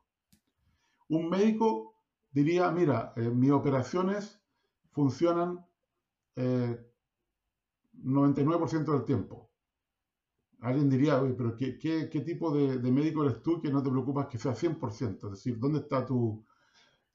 [1.09, 1.95] Un médico
[2.31, 4.41] diría, mira, eh, mis operaciones
[4.91, 5.67] funcionan
[6.37, 9.51] 99% eh, del tiempo.
[10.61, 14.39] Alguien diría, oye, pero ¿qué, tipo de, médico eres tú que no te preocupas que
[14.39, 15.27] sea 100%?
[15.27, 16.45] Es decir, ¿dónde están tu,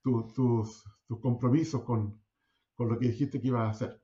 [0.02, 2.22] tu, tus, tus, compromisos con,
[2.76, 4.02] con, lo que dijiste que ibas a hacer?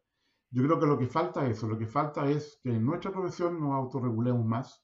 [0.51, 3.11] Yo creo que lo que falta es eso, lo que falta es que en nuestra
[3.11, 4.83] profesión nos autorregulemos más.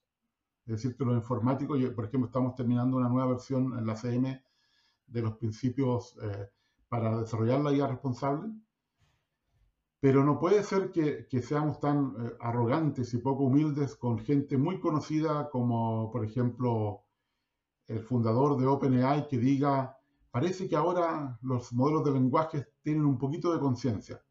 [0.65, 4.43] Es decir, que los informáticos, por ejemplo, estamos terminando una nueva versión en la CM
[5.07, 6.49] de los principios eh,
[6.89, 8.51] para desarrollar la IA responsable
[10.05, 14.79] pero no puede ser que, seamos tan eh, arrogantes y poco humildes con gente muy
[14.79, 17.05] conocida como, por ejemplo,
[17.87, 19.97] el fundador de OpenAI que diga,
[20.29, 24.23] parece que ahora los modelos de lenguaje tienen un poquito de conciencia,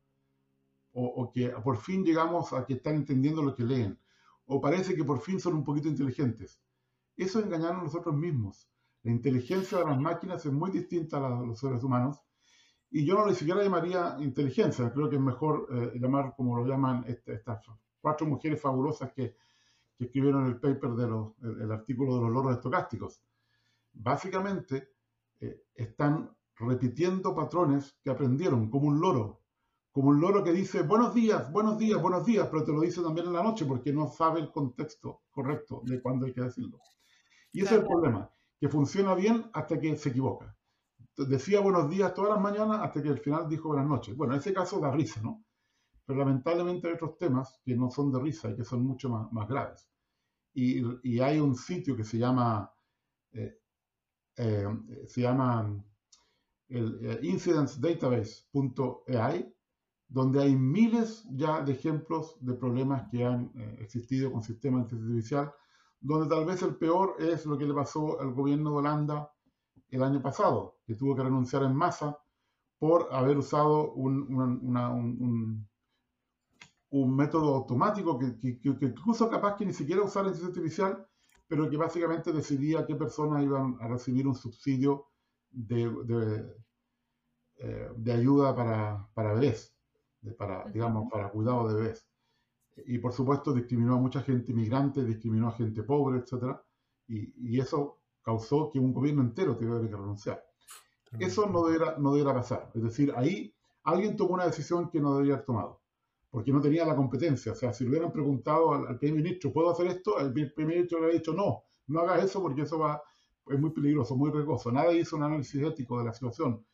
[0.93, 3.99] o, que por fin llegamos a que están entendiendo lo que leen,
[4.47, 6.61] o parece que por fin son un poquito inteligentes.
[7.17, 8.69] Eso es engañarnos nosotros mismos.
[9.03, 12.21] La inteligencia de las máquinas es muy distinta a la de los seres humanos
[12.91, 16.65] y yo no ni siquiera llamaría inteligencia, creo que es mejor eh, llamar como lo
[16.65, 17.65] llaman este, estas
[18.01, 19.37] cuatro mujeres fabulosas que,
[19.97, 23.23] escribieron el paper de artículo de los loros estocásticos.
[23.93, 24.91] Básicamente
[25.41, 29.44] eh, están repitiendo patrones que aprendieron como un loro,
[29.95, 33.01] como un loro que dice buenos días, buenos días, buenos días, pero te lo dice
[33.01, 36.81] también en la noche porque no sabe el contexto correcto de cuándo hay que decirlo.
[37.53, 38.29] Y ese es el problema,
[38.59, 40.53] que funciona bien hasta que se equivoca.
[41.17, 44.17] Decía buenos días todas las mañanas hasta que al final dijo buenas noches.
[44.17, 45.45] Bueno, en ese caso da risa, ¿no?
[46.05, 49.31] Pero lamentablemente hay otros temas que no son de risa y que son mucho más,
[49.31, 49.89] más graves.
[50.55, 52.69] Y, y, hay un sitio que se llama,
[53.31, 53.61] eh,
[54.39, 54.67] eh,
[55.07, 55.73] se llama
[56.69, 59.55] el eh, incidencedatabase.ai,
[60.09, 64.97] donde hay miles ya de ejemplos de problemas que han eh, existido con sistemas de
[64.97, 65.53] artificial,
[66.01, 69.33] donde tal vez el peor es lo que le pasó al gobierno de Holanda
[69.89, 72.19] el año pasado, que tuvo que renunciar en masa
[72.79, 75.67] por haber usado un,
[76.91, 81.07] un, método automático que, incluso capaz que ni siquiera usara inteligencia artificial,
[81.49, 85.07] pero que básicamente decidía qué personas iban a recibir un subsidio
[85.51, 86.57] de, de,
[87.57, 89.74] eh, ayuda para, para bebés
[90.33, 92.07] para, digamos, para cuidado de bebés.
[92.87, 96.57] Y por supuesto discriminó a mucha gente inmigrante, discriminó a gente pobre, etc.
[97.07, 100.45] Y, y eso causó que un gobierno entero tuviera que renunciar.
[101.19, 102.71] Eso no debiera, no debiera pasar.
[102.75, 103.55] Es decir, ahí
[103.85, 105.81] alguien tomó una decisión que no debería haber tomado,
[106.31, 107.53] porque no tenía la competencia.
[107.53, 110.19] O sea, si le hubieran preguntado al, primer ministro, ¿puedo hacer esto?
[110.19, 113.03] El primer ministro le habría dicho, no, no hagas eso porque eso va,
[113.47, 114.73] es muy peligroso, muy riesgoso.
[114.73, 116.65] Nadie hizo un análisis ético de la situación.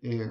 [0.00, 0.30] Eh,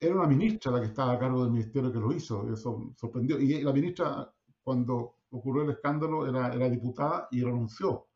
[0.00, 3.38] era una ministra la que estaba a cargo del ministerio que lo hizo, eso sorprendió.
[3.38, 4.32] Y la ministra,
[4.62, 8.06] cuando ocurrió el escándalo, era, era diputada y renunció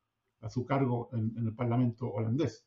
[0.41, 2.67] a su cargo en, el Parlamento holandés.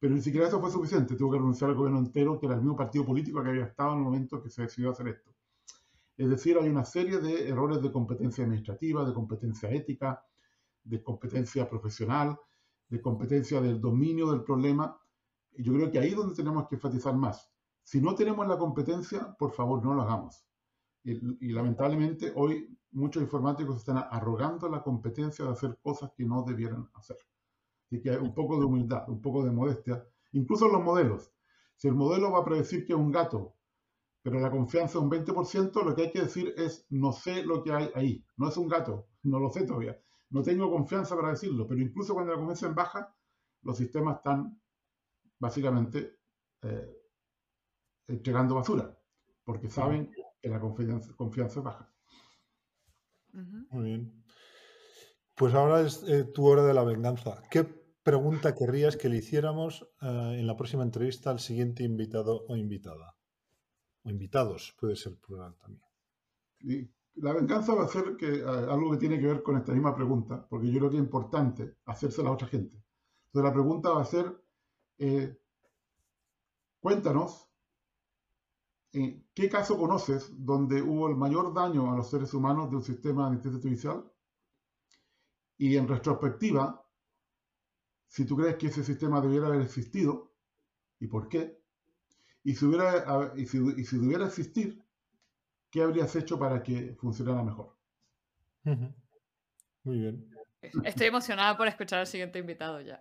[0.00, 2.62] Pero ni siquiera eso fue suficiente, tuvo que renunciar al gobierno entero, que era el
[2.62, 5.30] mismo partido político que había estado en el momento que se decidió hacer esto.
[6.16, 10.24] Es decir, hay una serie de errores de competencia administrativa, de competencia ética,
[10.82, 12.38] de competencia profesional,
[12.88, 14.98] de competencia del dominio del problema.
[15.52, 17.50] Y yo creo que ahí es donde tenemos que enfatizar más.
[17.82, 20.44] Si no tenemos la competencia, por favor, no lo hagamos.
[21.02, 26.90] Y, lamentablemente hoy muchos informáticos están arrogando la competencia de hacer cosas que no debieran
[26.94, 27.16] hacer.
[27.86, 31.32] Así que hay un poco de humildad, un poco de modestia, incluso en los modelos.
[31.76, 33.56] Si el modelo va a predecir que es un gato,
[34.22, 37.62] pero la confianza es un 20%, lo que hay que decir es no sé lo
[37.62, 38.24] que hay ahí.
[38.36, 39.98] No es un gato, no lo sé todavía.
[40.28, 43.16] No tengo confianza para decirlo, pero incluso cuando la confianza en baja,
[43.62, 44.60] los sistemas están
[45.38, 46.18] básicamente
[46.62, 46.99] eh,
[48.10, 48.98] entregando basura,
[49.44, 51.92] porque saben que la confianza, confianza es baja.
[53.32, 54.24] Muy bien.
[55.36, 57.42] Pues ahora es eh, tu hora de la venganza.
[57.50, 62.56] ¿Qué pregunta querrías que le hiciéramos eh, en la próxima entrevista al siguiente invitado o
[62.56, 63.16] invitada?
[64.02, 66.92] O invitados, puede ser plural también.
[67.14, 69.94] la venganza va a ser que, eh, algo que tiene que ver con esta misma
[69.94, 72.76] pregunta, porque yo creo que es importante hacérsela a otra gente.
[73.26, 74.42] Entonces la pregunta va a ser,
[76.80, 77.49] cuéntanos
[78.92, 83.30] ¿Qué caso conoces donde hubo el mayor daño a los seres humanos de un sistema
[83.30, 84.12] de inteligencia artificial?
[85.58, 86.84] Y en retrospectiva,
[88.08, 90.34] si tú crees que ese sistema debiera haber existido,
[90.98, 91.62] ¿y por qué?
[92.42, 94.82] Y si, hubiera, y si, y si debiera existir,
[95.70, 97.76] ¿qué habrías hecho para que funcionara mejor?
[99.84, 100.34] Muy bien.
[100.84, 102.98] Estoy emocionada por escuchar al siguiente invitado ya.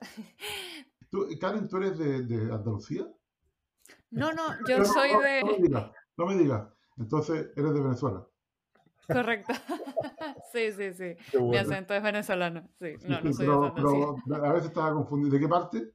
[1.40, 3.08] Karen, ¿tú eres de Andalucía?
[4.12, 5.70] No, no, yo soy de...
[6.18, 8.28] No me digas, Entonces, eres de Venezuela.
[9.12, 9.54] Correcto.
[10.52, 11.40] sí, sí, sí.
[11.40, 12.70] Mi acento es venezolano.
[12.80, 15.34] Sí, no, no soy pero, a veces estaba confundido.
[15.34, 15.94] ¿De qué parte?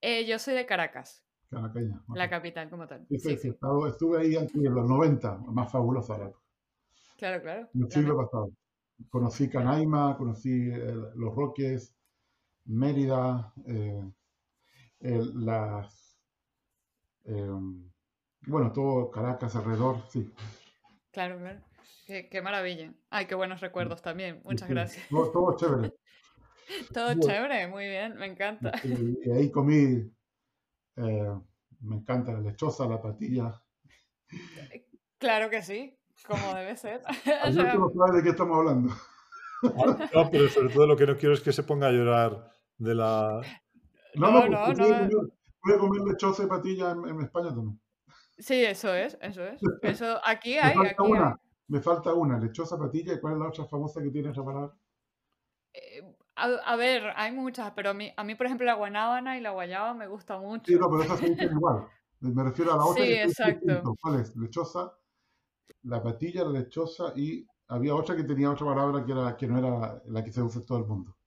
[0.00, 1.24] Eh, yo soy de Caracas.
[1.50, 2.02] Caracaña.
[2.14, 3.06] La capital como tal.
[3.10, 6.32] Sí, sí, estuve ahí antes en los 90, más fabulosa la
[7.18, 7.68] Claro, claro.
[7.74, 8.50] En el siglo pasado.
[9.10, 11.94] Conocí Canaima, conocí eh, Los Roques,
[12.64, 14.02] Mérida, eh,
[15.00, 16.07] las
[17.28, 17.90] Em,
[18.46, 20.32] bueno, todo Caracas alrededor, sí.
[21.12, 21.60] Claro, claro.
[22.06, 22.94] Qué, maravilla.
[23.10, 24.40] Ay, qué buenos recuerdos también.
[24.44, 25.06] Muchas gracias.
[25.10, 25.92] Todo, chévere.
[26.94, 28.72] todo chévere, muy bien, me encanta.
[28.82, 30.10] Y, ahí comí,
[30.96, 31.34] eh,
[31.80, 33.62] me encanta la lechosa, la patilla.
[35.18, 37.02] Claro que sí, como debe ser.
[37.78, 38.94] no sabe de qué estamos hablando.
[40.14, 42.94] No, pero sobre todo lo que no quiero es que se ponga a llorar de
[42.94, 43.42] la...
[44.14, 44.72] No, no, no.
[44.72, 45.37] no,
[45.68, 47.78] Puede comer lechosa y patilla en, España también.
[48.38, 49.60] Sí, eso es, eso es.
[49.82, 50.74] Eso, aquí hay.
[50.74, 54.10] Me falta una, me falta una, lechosa, patilla, ¿y cuál es la otra famosa que
[54.10, 54.72] tiene esa palabra?
[55.74, 56.02] Eh,
[56.36, 59.50] A, ver, hay muchas, pero a mí, a mí, por ejemplo, la guanábana y la
[59.50, 60.64] guayaba me gusta mucho.
[60.66, 61.86] Sí, no, pero esas se dicen igual.
[62.20, 63.04] Me refiero a la otra.
[63.04, 63.94] Sí, exacto.
[64.00, 64.34] ¿Cuál es?
[64.36, 64.96] Lechosa,
[65.82, 69.58] la patilla, la lechosa y había otra que tenía otra palabra que, era, que no
[69.58, 71.18] era la que se usa en todo el mundo.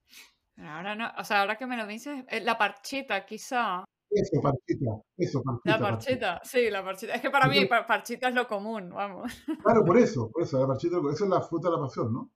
[0.58, 3.84] Ahora no, o sea, ahora que me lo dices, eh, la parchita, quizá.
[4.12, 5.72] Eso, parchita, eso, parchita.
[5.72, 7.14] La parchita, sí, la parchita.
[7.14, 9.32] Es que para mí parchita es lo común, vamos.
[9.64, 12.32] Claro, por eso, por eso, la parchita, esa es la fruta de la pasión, ¿no?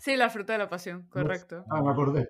[0.00, 1.64] Sí, la fruta de la pasión, correcto.
[1.70, 2.28] Ah, me acordé,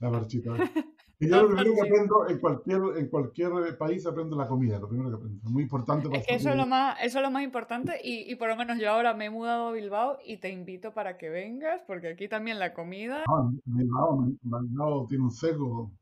[0.00, 0.50] la parchita.
[1.22, 4.88] Y yo lo primero que aprendo en cualquier, en cualquier país aprendo la comida, lo
[4.88, 5.50] primero que aprendo.
[5.50, 8.32] Muy importante para Es que eso es, lo más, eso es lo más importante y,
[8.32, 11.18] y, por lo menos yo ahora me he mudado a Bilbao y te invito para
[11.18, 13.24] que vengas porque aquí también la comida...
[13.28, 15.92] Ah, Bilbao, Bilbao tiene un seco,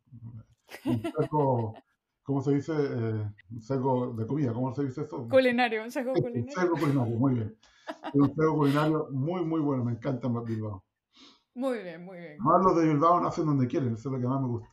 [0.85, 1.75] un seco,
[2.29, 2.75] ¿cómo se dice?
[2.75, 5.27] Eh, un seco de comida, ¿cómo se dice eso?
[5.31, 6.45] Culinario, un seco culinario.
[6.45, 7.57] Un seco culinario, muy bien.
[8.13, 10.85] Un seco culinario muy, muy bueno, me encanta Bilbao.
[11.55, 12.37] Muy bien, muy bien.
[12.39, 14.69] Además los de Bilbao nacen donde quieren, eso es lo que más me gusta.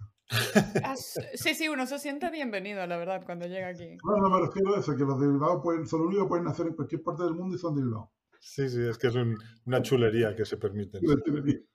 [0.84, 3.96] Ah, sí, sí, uno se siente bienvenido, la verdad, cuando llega aquí.
[4.04, 6.68] No, no me refiero a eso, que los de Bilbao pueden, son únicos pueden nacer
[6.68, 8.12] en cualquier parte del mundo y son de Bilbao.
[8.46, 9.16] Sí, sí, es que es
[9.66, 11.00] una chulería que se permite.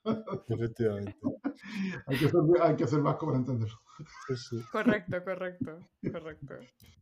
[0.48, 1.16] Efectivamente.
[2.06, 3.76] hay, que ser, hay que ser vasco para entenderlo.
[4.70, 6.54] Correcto, correcto, correcto.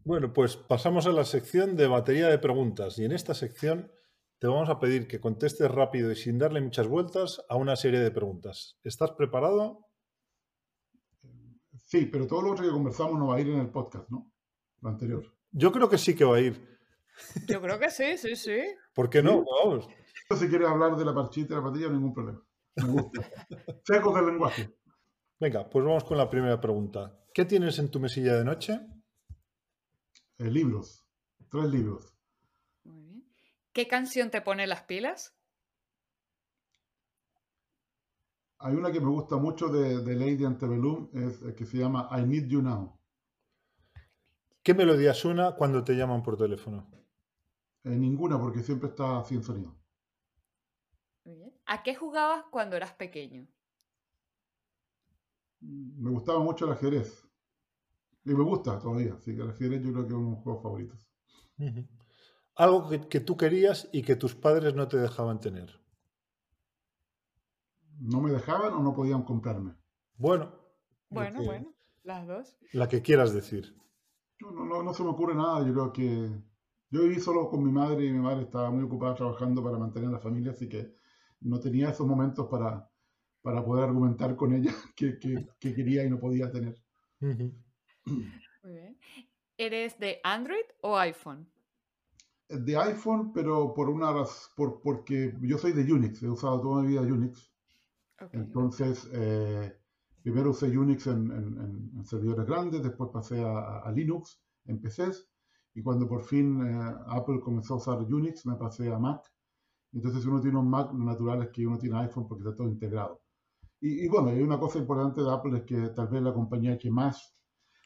[0.04, 2.98] Bueno, pues pasamos a la sección de batería de preguntas.
[2.98, 3.92] Y en esta sección
[4.38, 8.00] te vamos a pedir que contestes rápido y sin darle muchas vueltas a una serie
[8.00, 8.78] de preguntas.
[8.84, 9.86] ¿Estás preparado?
[11.84, 14.32] Sí, pero todo lo otro que conversamos no va a ir en el podcast, ¿no?
[14.80, 15.24] Lo anterior.
[15.50, 16.78] Yo creo que sí que va a ir.
[17.46, 18.60] Yo creo que sí, sí, sí.
[18.98, 19.44] ¿Por qué no?
[19.44, 19.88] Vamos.
[20.40, 22.44] Si quieres hablar de la parchita y la patilla, ningún problema.
[22.74, 23.22] Me gusta.
[23.84, 24.76] Seco del lenguaje.
[25.38, 27.16] Venga, pues vamos con la primera pregunta.
[27.32, 28.80] ¿Qué tienes en tu mesilla de noche?
[30.38, 31.06] Eh, libros.
[31.48, 32.12] Tres libros.
[32.82, 33.32] Muy bien.
[33.72, 35.38] ¿Qué canción te pone las pilas?
[38.58, 42.48] Hay una que me gusta mucho de, Lady Antebellum, es, que se llama I Need
[42.48, 42.98] You Now.
[44.64, 46.97] ¿Qué melodía suena cuando te llaman por teléfono?
[47.88, 49.76] Eh, ninguna, porque siempre está sin sonido.
[51.66, 53.46] ¿A qué jugabas cuando eras pequeño?
[55.60, 57.24] Mm, me gustaba mucho el ajedrez.
[58.24, 60.42] Y me gusta todavía, así que el ajedrez yo creo que es uno de mis
[60.42, 61.08] juegos favoritos.
[62.54, 65.80] Algo que tú querías y que tus padres no te dejaban tener
[68.00, 69.74] no me dejaban o no podían comprarme.
[70.16, 70.52] Bueno.
[71.10, 72.56] Bueno, bueno, las dos.
[72.72, 73.76] La que quieras decir.
[74.40, 75.66] No, no, no, se me ocurre nada.
[75.66, 76.42] Yo creo que
[76.90, 80.08] yo viví solo con mi madre y mi madre estaba muy ocupada trabajando para mantener
[80.08, 80.94] a la familia, así que
[81.40, 82.90] no tenía esos momentos para,
[83.42, 85.18] para poder argumentar con ella que,
[85.60, 86.76] quería y no podía tener.
[87.20, 87.52] Muy
[88.62, 88.98] bien.
[89.56, 91.48] ¿Eres de Android o iPhone?
[92.48, 94.12] De iPhone, pero por una
[94.56, 97.52] por, porque yo soy de Unix, he usado toda mi vida Unix.
[98.32, 99.76] Entonces, eh,
[100.22, 105.28] primero usé Unix en, servidores grandes, después pasé a, Linux en PCs,
[105.78, 109.22] y cuando por fin eh, Apple comenzó a usar Unix, me pasé a Mac.
[109.92, 112.56] Entonces, si uno tiene un Mac, lo natural es que uno tiene iPhone porque está
[112.56, 113.22] todo integrado.
[113.80, 116.90] Y, bueno, hay una cosa importante de Apple es que tal vez la compañía que
[116.90, 117.32] más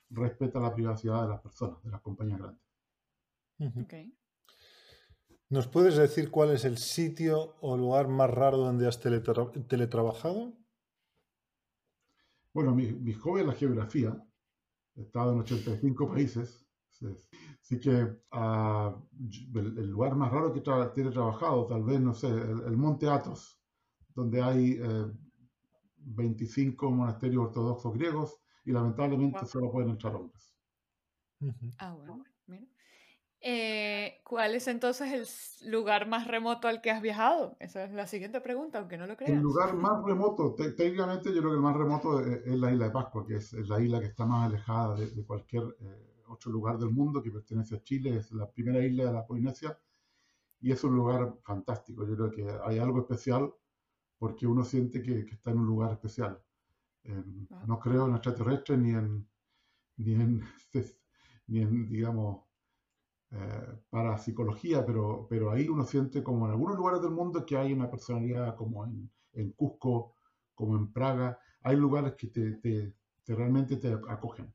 [0.08, 2.64] respeta la privacidad de las personas, de las compañías grandes.
[5.50, 10.54] ¿Nos puedes decir cuál es el sitio o lugar más raro donde has teletrabajado?
[12.54, 14.26] Bueno, mi, mi hobby es la geografía.
[14.94, 16.66] He estado en 85 países.
[17.62, 18.94] Así que ah,
[19.54, 23.60] el, lugar más raro que he teletrabajado, tal vez, no sé, el, Monte Athos,
[24.14, 24.80] donde hay
[25.96, 30.54] 25 eh, monasterios ortodoxos griegos y lamentablemente solo pueden entrar hombres.
[31.78, 32.66] Ah, bueno, mira.
[33.44, 37.56] Eh, ¿Cuál es entonces el lugar más remoto al que has viajado?
[37.58, 39.32] Esa es la siguiente pregunta, aunque no lo creas.
[39.32, 42.90] El lugar más remoto, técnicamente yo creo que el más remoto es, la isla de
[42.92, 46.90] Pascua, que es, la isla que está más alejada de, cualquier eh, otro lugar del
[46.90, 49.78] mundo que pertenece a Chile, es la primera isla de la Polinesia
[50.60, 52.06] y es un lugar fantástico.
[52.06, 53.52] Yo creo que hay algo especial
[54.18, 56.40] porque uno siente que, está en un lugar especial.
[57.66, 59.28] No creo en extraterrestres ni en,
[59.96, 60.42] ni en,
[61.48, 62.44] ni en digamos,
[63.30, 67.56] eh, para psicología, pero, pero ahí uno siente como en algunos lugares del mundo que
[67.56, 70.16] hay una personalidad como en, en Cusco,
[70.54, 72.94] como en Praga, hay lugares que te, te,
[73.26, 74.52] realmente te acogen.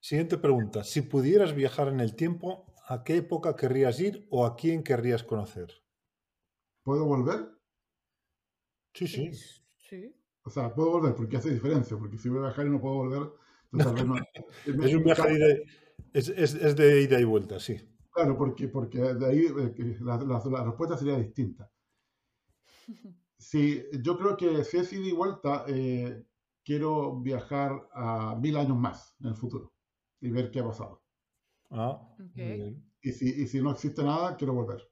[0.00, 0.84] Siguiente pregunta.
[0.84, 5.24] Si pudieras viajar en el tiempo, ¿a qué época querrías ir o a quién querrías
[5.24, 5.82] conocer?
[6.82, 7.48] ¿Puedo volver?
[8.94, 9.30] Sí, sí.
[9.76, 10.14] Sí.
[10.44, 12.94] O sea, puedo volver porque hace diferencia, porque si voy a viajar y no puedo
[12.94, 13.32] volver,
[14.66, 15.64] es un viaje de,
[16.12, 17.76] es, es, de ida y vuelta, sí.
[18.12, 21.70] Claro, porque, porque de ahí eh, la, la, respuesta sería distinta.
[23.38, 26.24] Sí, yo creo que si es ida y vuelta, eh,
[26.66, 29.72] quiero viajar a mil años más en el futuro
[30.20, 31.00] y ver qué ha pasado.
[31.70, 32.76] Ah, Ok.
[33.02, 34.82] Y si, y si no existe nada, quiero volver.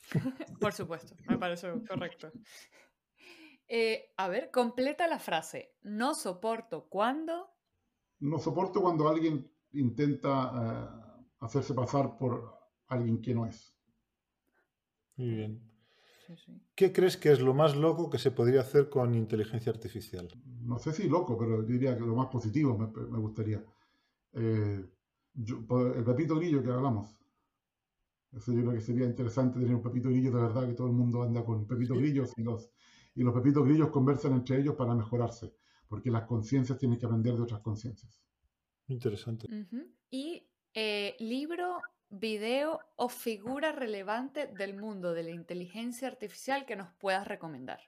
[0.60, 2.32] Por supuesto, me parece correcto.
[3.68, 5.76] Eh, a ver, completa la frase.
[5.82, 7.48] No soporto cuando.
[8.18, 13.76] No soporto cuando alguien intenta eh, hacerse pasar por alguien que no es.
[15.16, 15.67] Muy bien.
[16.74, 20.28] ¿Qué crees que es lo más loco que se podría hacer con inteligencia artificial?
[20.62, 23.64] No sé si loco, pero yo diría que lo más positivo me, me gustaría.
[24.32, 24.84] Eh,
[25.34, 27.16] yo- por el Pepito Grillo que hablamos.
[28.32, 30.92] Eso yo creo que sería interesante tener un Pepito Grillo de verdad, que todo el
[30.92, 32.00] mundo anda con Pepito Sí.
[32.00, 32.70] Grillos y los,
[33.14, 35.54] y los Pepitos Grillos conversan entre ellos para mejorarse,
[35.88, 38.20] porque las conciencias tienen que aprender de otras conciencias.
[38.88, 39.48] Interesante.
[40.10, 41.78] Y eh, libro,
[42.10, 47.80] video o figura relevante del mundo de la inteligencia artificial que nos puedas recomendar.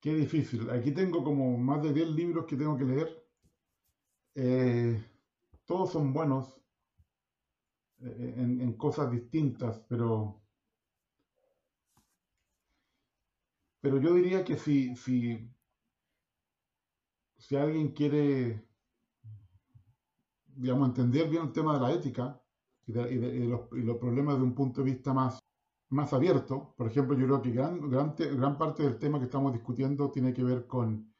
[0.00, 0.70] Qué difícil.
[0.70, 3.26] Aquí tengo como más de 10 libros que tengo que leer.
[4.34, 5.02] Eh,
[5.64, 6.60] todos son buenos
[7.98, 10.42] eh, en, en cosas distintas, pero,
[13.80, 15.50] pero yo diría que si, si,
[17.38, 18.65] si alguien quiere,
[20.56, 22.40] digamos, entender bien el tema de la ética
[22.86, 25.38] y, de- y de- y los, problemas de un punto de vista más,
[25.90, 29.52] más abierto, por ejemplo, yo creo que gran, gran, gran parte del tema que estamos
[29.52, 31.12] discutiendo tiene que ver con,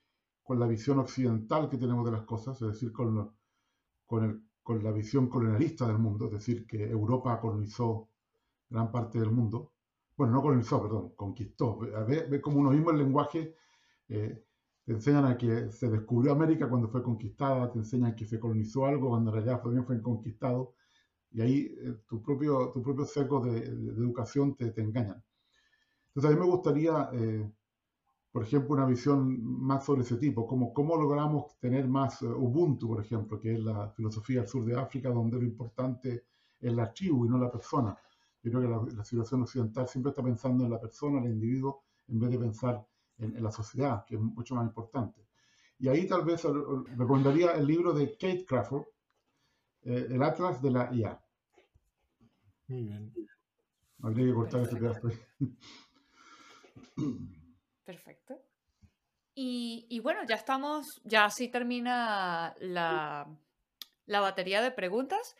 [0.43, 3.33] con la visión occidental que tenemos de las cosas, es decir, con,
[4.07, 8.11] con, el- con la visión colonialista del mundo, es decir, que Europa colonizó
[8.71, 9.73] gran parte del mundo.
[10.17, 11.79] Bueno, no colonizó, perdón, conquistó.
[11.79, 13.57] Ve como uno mismo el lenguaje,
[14.09, 14.46] eh,
[14.87, 18.87] te enseñan a que se descubrió América cuando fue conquistada, te enseñan que se colonizó
[18.87, 20.75] algo cuando en realidad también fue conquistado,
[21.33, 25.23] y ahí eh, tu propio, tu propio seco de, de- de educación te, te engañan.
[26.09, 27.51] Entonces a mí me gustaría, eh,
[28.33, 32.89] por ejemplo, una visión más sobre ese tipo, como cómo logramos tener más eh, Ubuntu,
[32.89, 36.25] por ejemplo, que es la filosofía del sur de África, donde lo importante
[36.61, 37.97] es la tribu y no la persona.
[38.43, 41.33] Yo creo que la, la civilización occidental siempre está pensando en la persona, en el
[41.33, 42.87] individuo, en vez de pensar
[43.19, 45.27] en, en la sociedad, que es mucho más importante.
[45.79, 46.43] Y ahí tal vez
[46.97, 48.87] recomendaría el libro de Kate Crawford,
[49.83, 51.21] eh, El Atlas de la IA.
[52.69, 53.15] Muy bien.
[54.03, 55.09] Habría que cortar Perfecto.
[55.09, 55.21] pedazo.
[57.85, 58.43] Perfecto.
[59.35, 63.29] Y, y bueno, ya estamos, ya así termina la,
[64.07, 65.37] la batería de preguntas.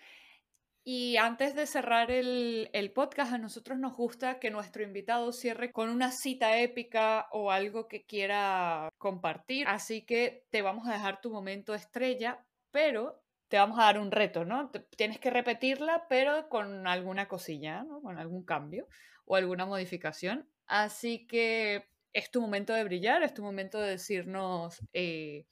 [0.89, 5.91] Y antes de cerrar el, podcast, a nosotros nos gusta que nuestro invitado cierre con
[5.91, 9.67] una cita épica o algo que quiera compartir.
[9.67, 14.13] Así que te vamos a dejar tu momento estrella, pero te vamos a dar un
[14.13, 14.71] reto, ¿no?
[14.97, 18.01] Tienes que repetirla, pero con alguna cosilla, ¿no?
[18.01, 18.87] Con algún cambio
[19.25, 20.49] o alguna modificación.
[20.69, 25.47] Así que es tu momento de brillar, es tu momento de decirnos eh,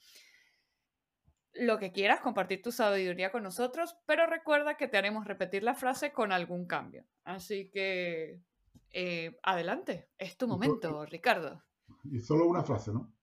[1.55, 5.75] lo que quieras, compartir tu sabiduría con nosotros, pero recuerda que te haremos repetir la
[5.75, 7.07] frase con algún cambio.
[7.25, 8.41] Así que
[8.93, 11.65] eh, adelante, es tu momento, Ricardo.
[12.05, 13.15] Y solo una frase, ¿no?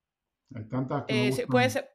[0.54, 1.90] Hay tantas que Eh, sí, puede, ser,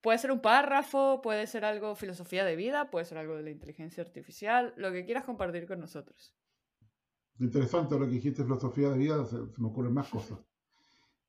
[0.00, 3.50] puede ser un párrafo, puede ser algo filosofía de vida, puede ser algo de la
[3.50, 6.34] inteligencia artificial, lo que quieras compartir con nosotros.
[7.40, 10.38] Interesante lo que dijiste, filosofía de vida, se, se me ocurren más cosas.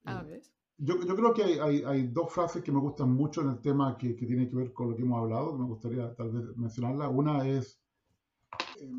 [0.06, 0.42] A Eh, ver.
[0.88, 3.62] Yo, yo creo que hay, hay- hay dos frases que me gustan mucho en el
[3.62, 6.32] tema que, que tiene que ver con lo que hemos hablado, que me gustaría tal
[6.32, 7.08] vez mencionarla.
[7.10, 7.80] Una es,
[8.82, 8.90] eh,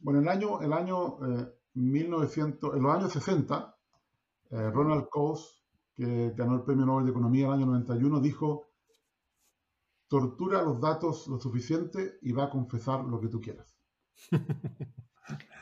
[0.00, 3.76] bueno, el año, el año eh, 1900, en los años 60,
[4.50, 5.46] eh, Ronald Coase,
[5.96, 8.68] que ganó el Premio Nobel de Economía en el año 91, dijo,
[10.06, 13.74] tortura los datos lo suficiente y va a confesar lo que tú quieras.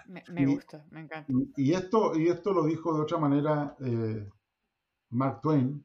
[0.07, 1.41] Me, me y- gusta, me encanta.
[1.57, 4.29] Y, y esto, y esto lo dijo de otra manera eh,
[5.11, 5.85] Mark Twain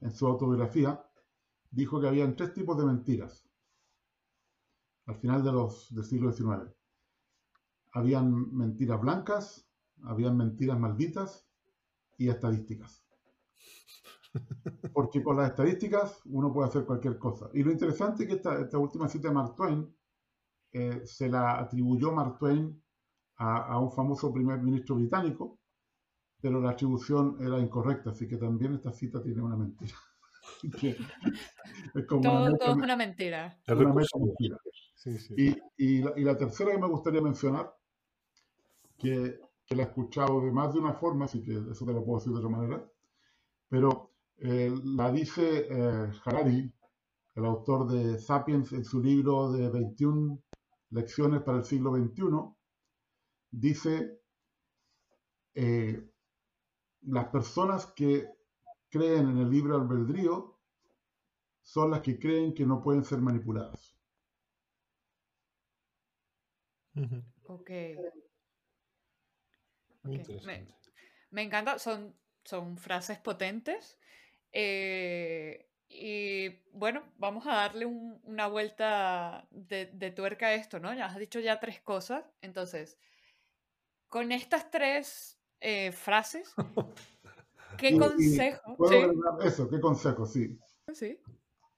[0.00, 1.02] en su autobiografía.
[1.70, 3.48] Dijo que habían tres tipos de mentiras
[5.08, 6.70] al final de los, del siglo XIX.
[7.92, 9.66] Habían mentiras blancas,
[10.02, 11.48] habían mentiras malditas
[12.18, 13.02] y estadísticas.
[14.92, 17.48] Porque con las estadísticas uno puede hacer cualquier cosa.
[17.54, 19.96] Y lo interesante es que esta, última cita de Mark Twain
[20.72, 22.82] eh, se la atribuyó Mark Twain
[23.40, 25.57] a un famoso primer ministro británico,
[26.40, 29.94] pero la atribución era incorrecta, así que también esta cita tiene una mentira.
[31.94, 33.58] Es como una Todo, meta- todo es una mentira.
[33.66, 34.58] Es una mentira.
[34.94, 35.34] Sí, sí.
[35.36, 37.72] Y, y la, y la tercera que me gustaría mencionar,
[38.98, 42.04] que, que la he escuchado de más de una forma, así que eso te lo
[42.04, 42.84] puedo decir de otra manera,
[43.68, 46.72] pero eh, la dice eh, Harari,
[47.34, 50.40] el autor de Sapiens, en su libro de 21
[50.90, 52.56] lecciones para el siglo XXI,
[53.50, 54.20] dice,
[55.54, 56.08] eh,
[57.02, 58.28] las personas que
[58.90, 60.58] creen en el libre albedrío
[61.62, 63.94] son las que creen que no pueden ser manipuladas.
[67.44, 67.70] Ok.
[71.30, 73.98] Me, encanta, son, son frases potentes.
[74.52, 80.94] Eh, y bueno, vamos a darle una vuelta de, tuerca a esto, ¿no?
[80.94, 82.24] Ya has dicho ya tres cosas.
[82.42, 82.98] Entonces,
[84.08, 86.54] con estas tres eh, frases,
[87.78, 88.76] ¿qué consejo?
[89.42, 90.26] Eso, ¿qué consejo?
[90.26, 90.58] Sí.
[90.94, 91.18] Sí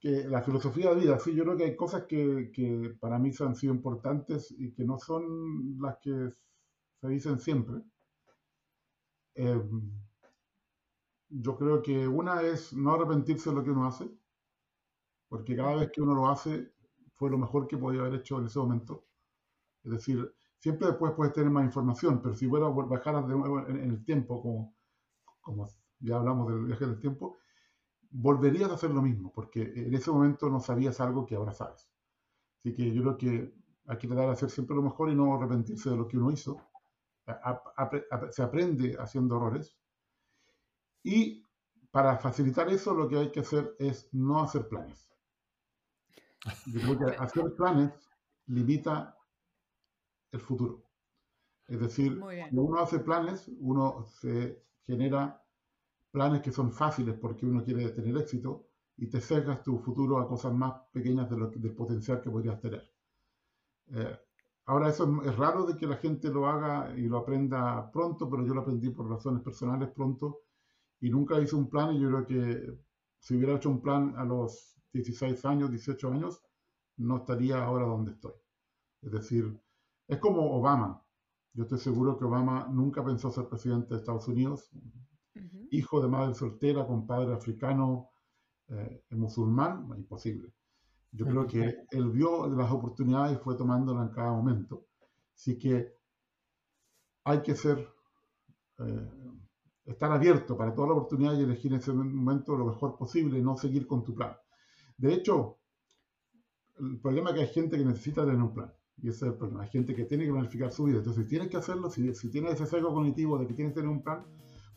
[0.01, 3.33] que la filosofía de vida, sí, yo creo que hay cosas que, que, para mí
[3.39, 6.31] han sido importantes y que no son las que
[7.01, 7.83] se dicen siempre.
[9.35, 9.93] Em,
[11.29, 14.11] yo creo que una es no arrepentirse de lo que uno hace,
[15.29, 16.73] porque cada vez que uno lo hace
[17.15, 19.07] fue lo mejor que podía haber hecho en ese momento.
[19.85, 23.79] Es decir, siempre después puedes tener más información, pero si fuera bajar de nuevo en,
[23.79, 24.77] el tiempo, como,
[25.41, 25.67] como
[25.99, 27.39] ya hablamos del viaje del tiempo,
[28.11, 31.89] volverías a hacer lo mismo, porque en ese momento no sabías algo que ahora sabes.
[32.59, 33.55] Así que yo creo que
[33.87, 36.31] hay que tratar de hacer siempre lo mejor y no arrepentirse de lo que uno
[36.31, 36.61] hizo.
[38.31, 39.77] se aprende haciendo errores.
[41.03, 41.43] Y
[41.91, 45.11] para facilitar eso, lo que hay que hacer es no hacer planes.
[46.67, 47.93] Yo creo que hacer planes
[48.47, 49.17] limita
[50.33, 50.85] el futuro.
[51.67, 55.41] Es decir, cuando uno hace planes, uno se genera
[56.11, 58.67] planes que son fáciles porque uno quiere tener éxito
[58.97, 62.61] y te cercas tu futuro a cosas más pequeñas de lo, del potencial que podrías
[62.61, 62.93] tener.
[63.93, 64.19] Eh,
[64.67, 68.45] ahora eso es, raro de que la gente lo haga y lo aprenda pronto, pero
[68.45, 70.41] yo lo aprendí por razones personales pronto
[71.01, 72.79] y nunca hice un plan y yo creo que
[73.19, 76.43] si hubiera hecho un plan a los 16 años, 18 años,
[76.97, 78.35] no estaría ahora donde estoy.
[79.03, 79.59] Es decir,
[80.11, 81.01] es como Obama.
[81.55, 84.71] Yo estoy seguro que Obama nunca pensó ser presidente de Estados Unidos,
[85.71, 88.11] hijo de madre soltera con padre africano
[88.69, 90.53] eh, musulmán, imposible.
[91.13, 94.87] Yo creo que él vio las oportunidades y fue tomándolas en cada momento.
[95.35, 95.95] Así que
[97.25, 97.89] hay que ser,
[98.79, 99.11] eh,
[99.87, 103.43] estar abierto para toda la oportunidad y elegir en ese momento lo mejor posible y
[103.43, 104.37] no seguir con tu plan.
[104.97, 105.59] De hecho,
[106.79, 108.73] el problema es que hay gente que necesita tener un plan.
[109.03, 109.63] Y ese es el problema.
[109.63, 110.99] Hay gente que tiene que planificar su vida.
[110.99, 113.81] Entonces, si tienes que hacerlo, si, si tienes ese sesgo cognitivo de que tienes que
[113.81, 114.23] tener un plan,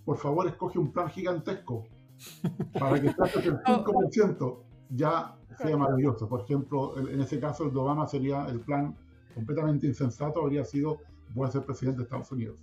[0.06, 1.86] por favor escoge un plan gigantesco
[2.80, 4.58] para que el 5%,
[4.90, 6.28] ya sea maravilloso.
[6.28, 8.96] Por ejemplo, en ese caso el de Obama sería el plan
[9.34, 11.00] completamente insensato, habría sido
[11.34, 12.58] voy a ser presidente de Estados Unidos.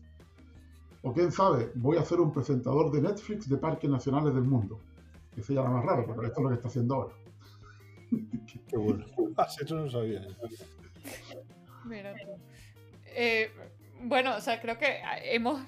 [1.02, 4.78] O quién sabe, voy a ser un presentador de Netflix de parques nacionales del mundo.
[5.34, 7.14] Que sería más raro, pero esto es lo que está haciendo ahora.
[8.68, 9.04] Qué bueno.
[9.36, 10.26] Ah, eso no sabía.
[11.84, 12.14] Mira.
[13.06, 13.50] Eh,
[14.02, 15.60] bueno, o sea, creo que hemos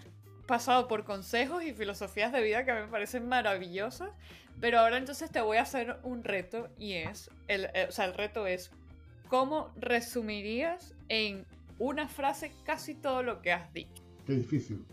[0.47, 4.11] pasado por consejos y filosofías de vida que me parecen maravillosas,
[4.61, 8.07] pero ahora entonces te voy a hacer un reto y es, el, eh, o sea,
[8.07, 8.71] el reto es,
[9.29, 11.47] ¿cómo resumirías en
[11.79, 14.03] una frase casi todo lo que has dicho?
[14.27, 14.85] Qué difícil.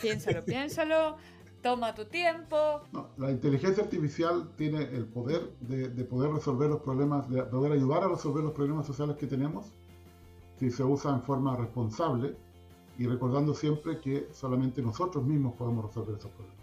[0.00, 1.16] Piénsalo, piénsalo,
[1.62, 2.82] toma tu tiempo.
[3.18, 8.04] la inteligencia artificial tiene el poder de, de, poder resolver los problemas, de poder ayudar
[8.04, 9.72] a resolver los problemas sociales que tenemos
[10.62, 12.36] si se usa en forma responsable
[12.96, 16.62] y recordando siempre que solamente nosotros mismos podemos resolver esos problemas.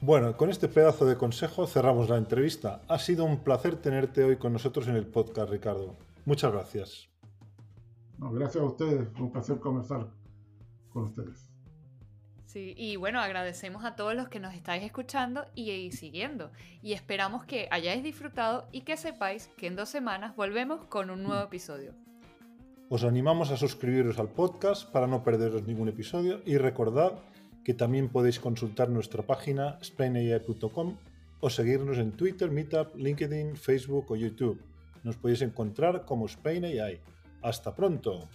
[0.00, 2.82] Bueno, con este pedazo de consejo cerramos la entrevista.
[2.86, 5.96] Ha sido un placer tenerte hoy con nosotros en el podcast, Ricardo.
[6.24, 7.08] Muchas gracias.
[8.18, 10.06] gracias a ustedes, un placer conversar
[10.90, 11.50] con ustedes.
[12.44, 16.52] Sí, y bueno, agradecemos a todos los que nos estáis escuchando y siguiendo.
[16.82, 21.24] Y esperamos que hayáis disfrutado y que sepáis que en dos semanas volvemos con un
[21.24, 22.03] nuevo episodio.
[22.90, 27.16] Os animamos a suscribiros al podcast para no perderos ningún episodio y recordad
[27.64, 30.96] que también podéis consultar nuestra página spainai.com
[31.40, 34.60] o seguirnos en Twitter, Meetup, LinkedIn, Facebook o YouTube.
[35.02, 36.64] Nos podéis encontrar como Spain
[37.42, 38.28] Hasta pronto.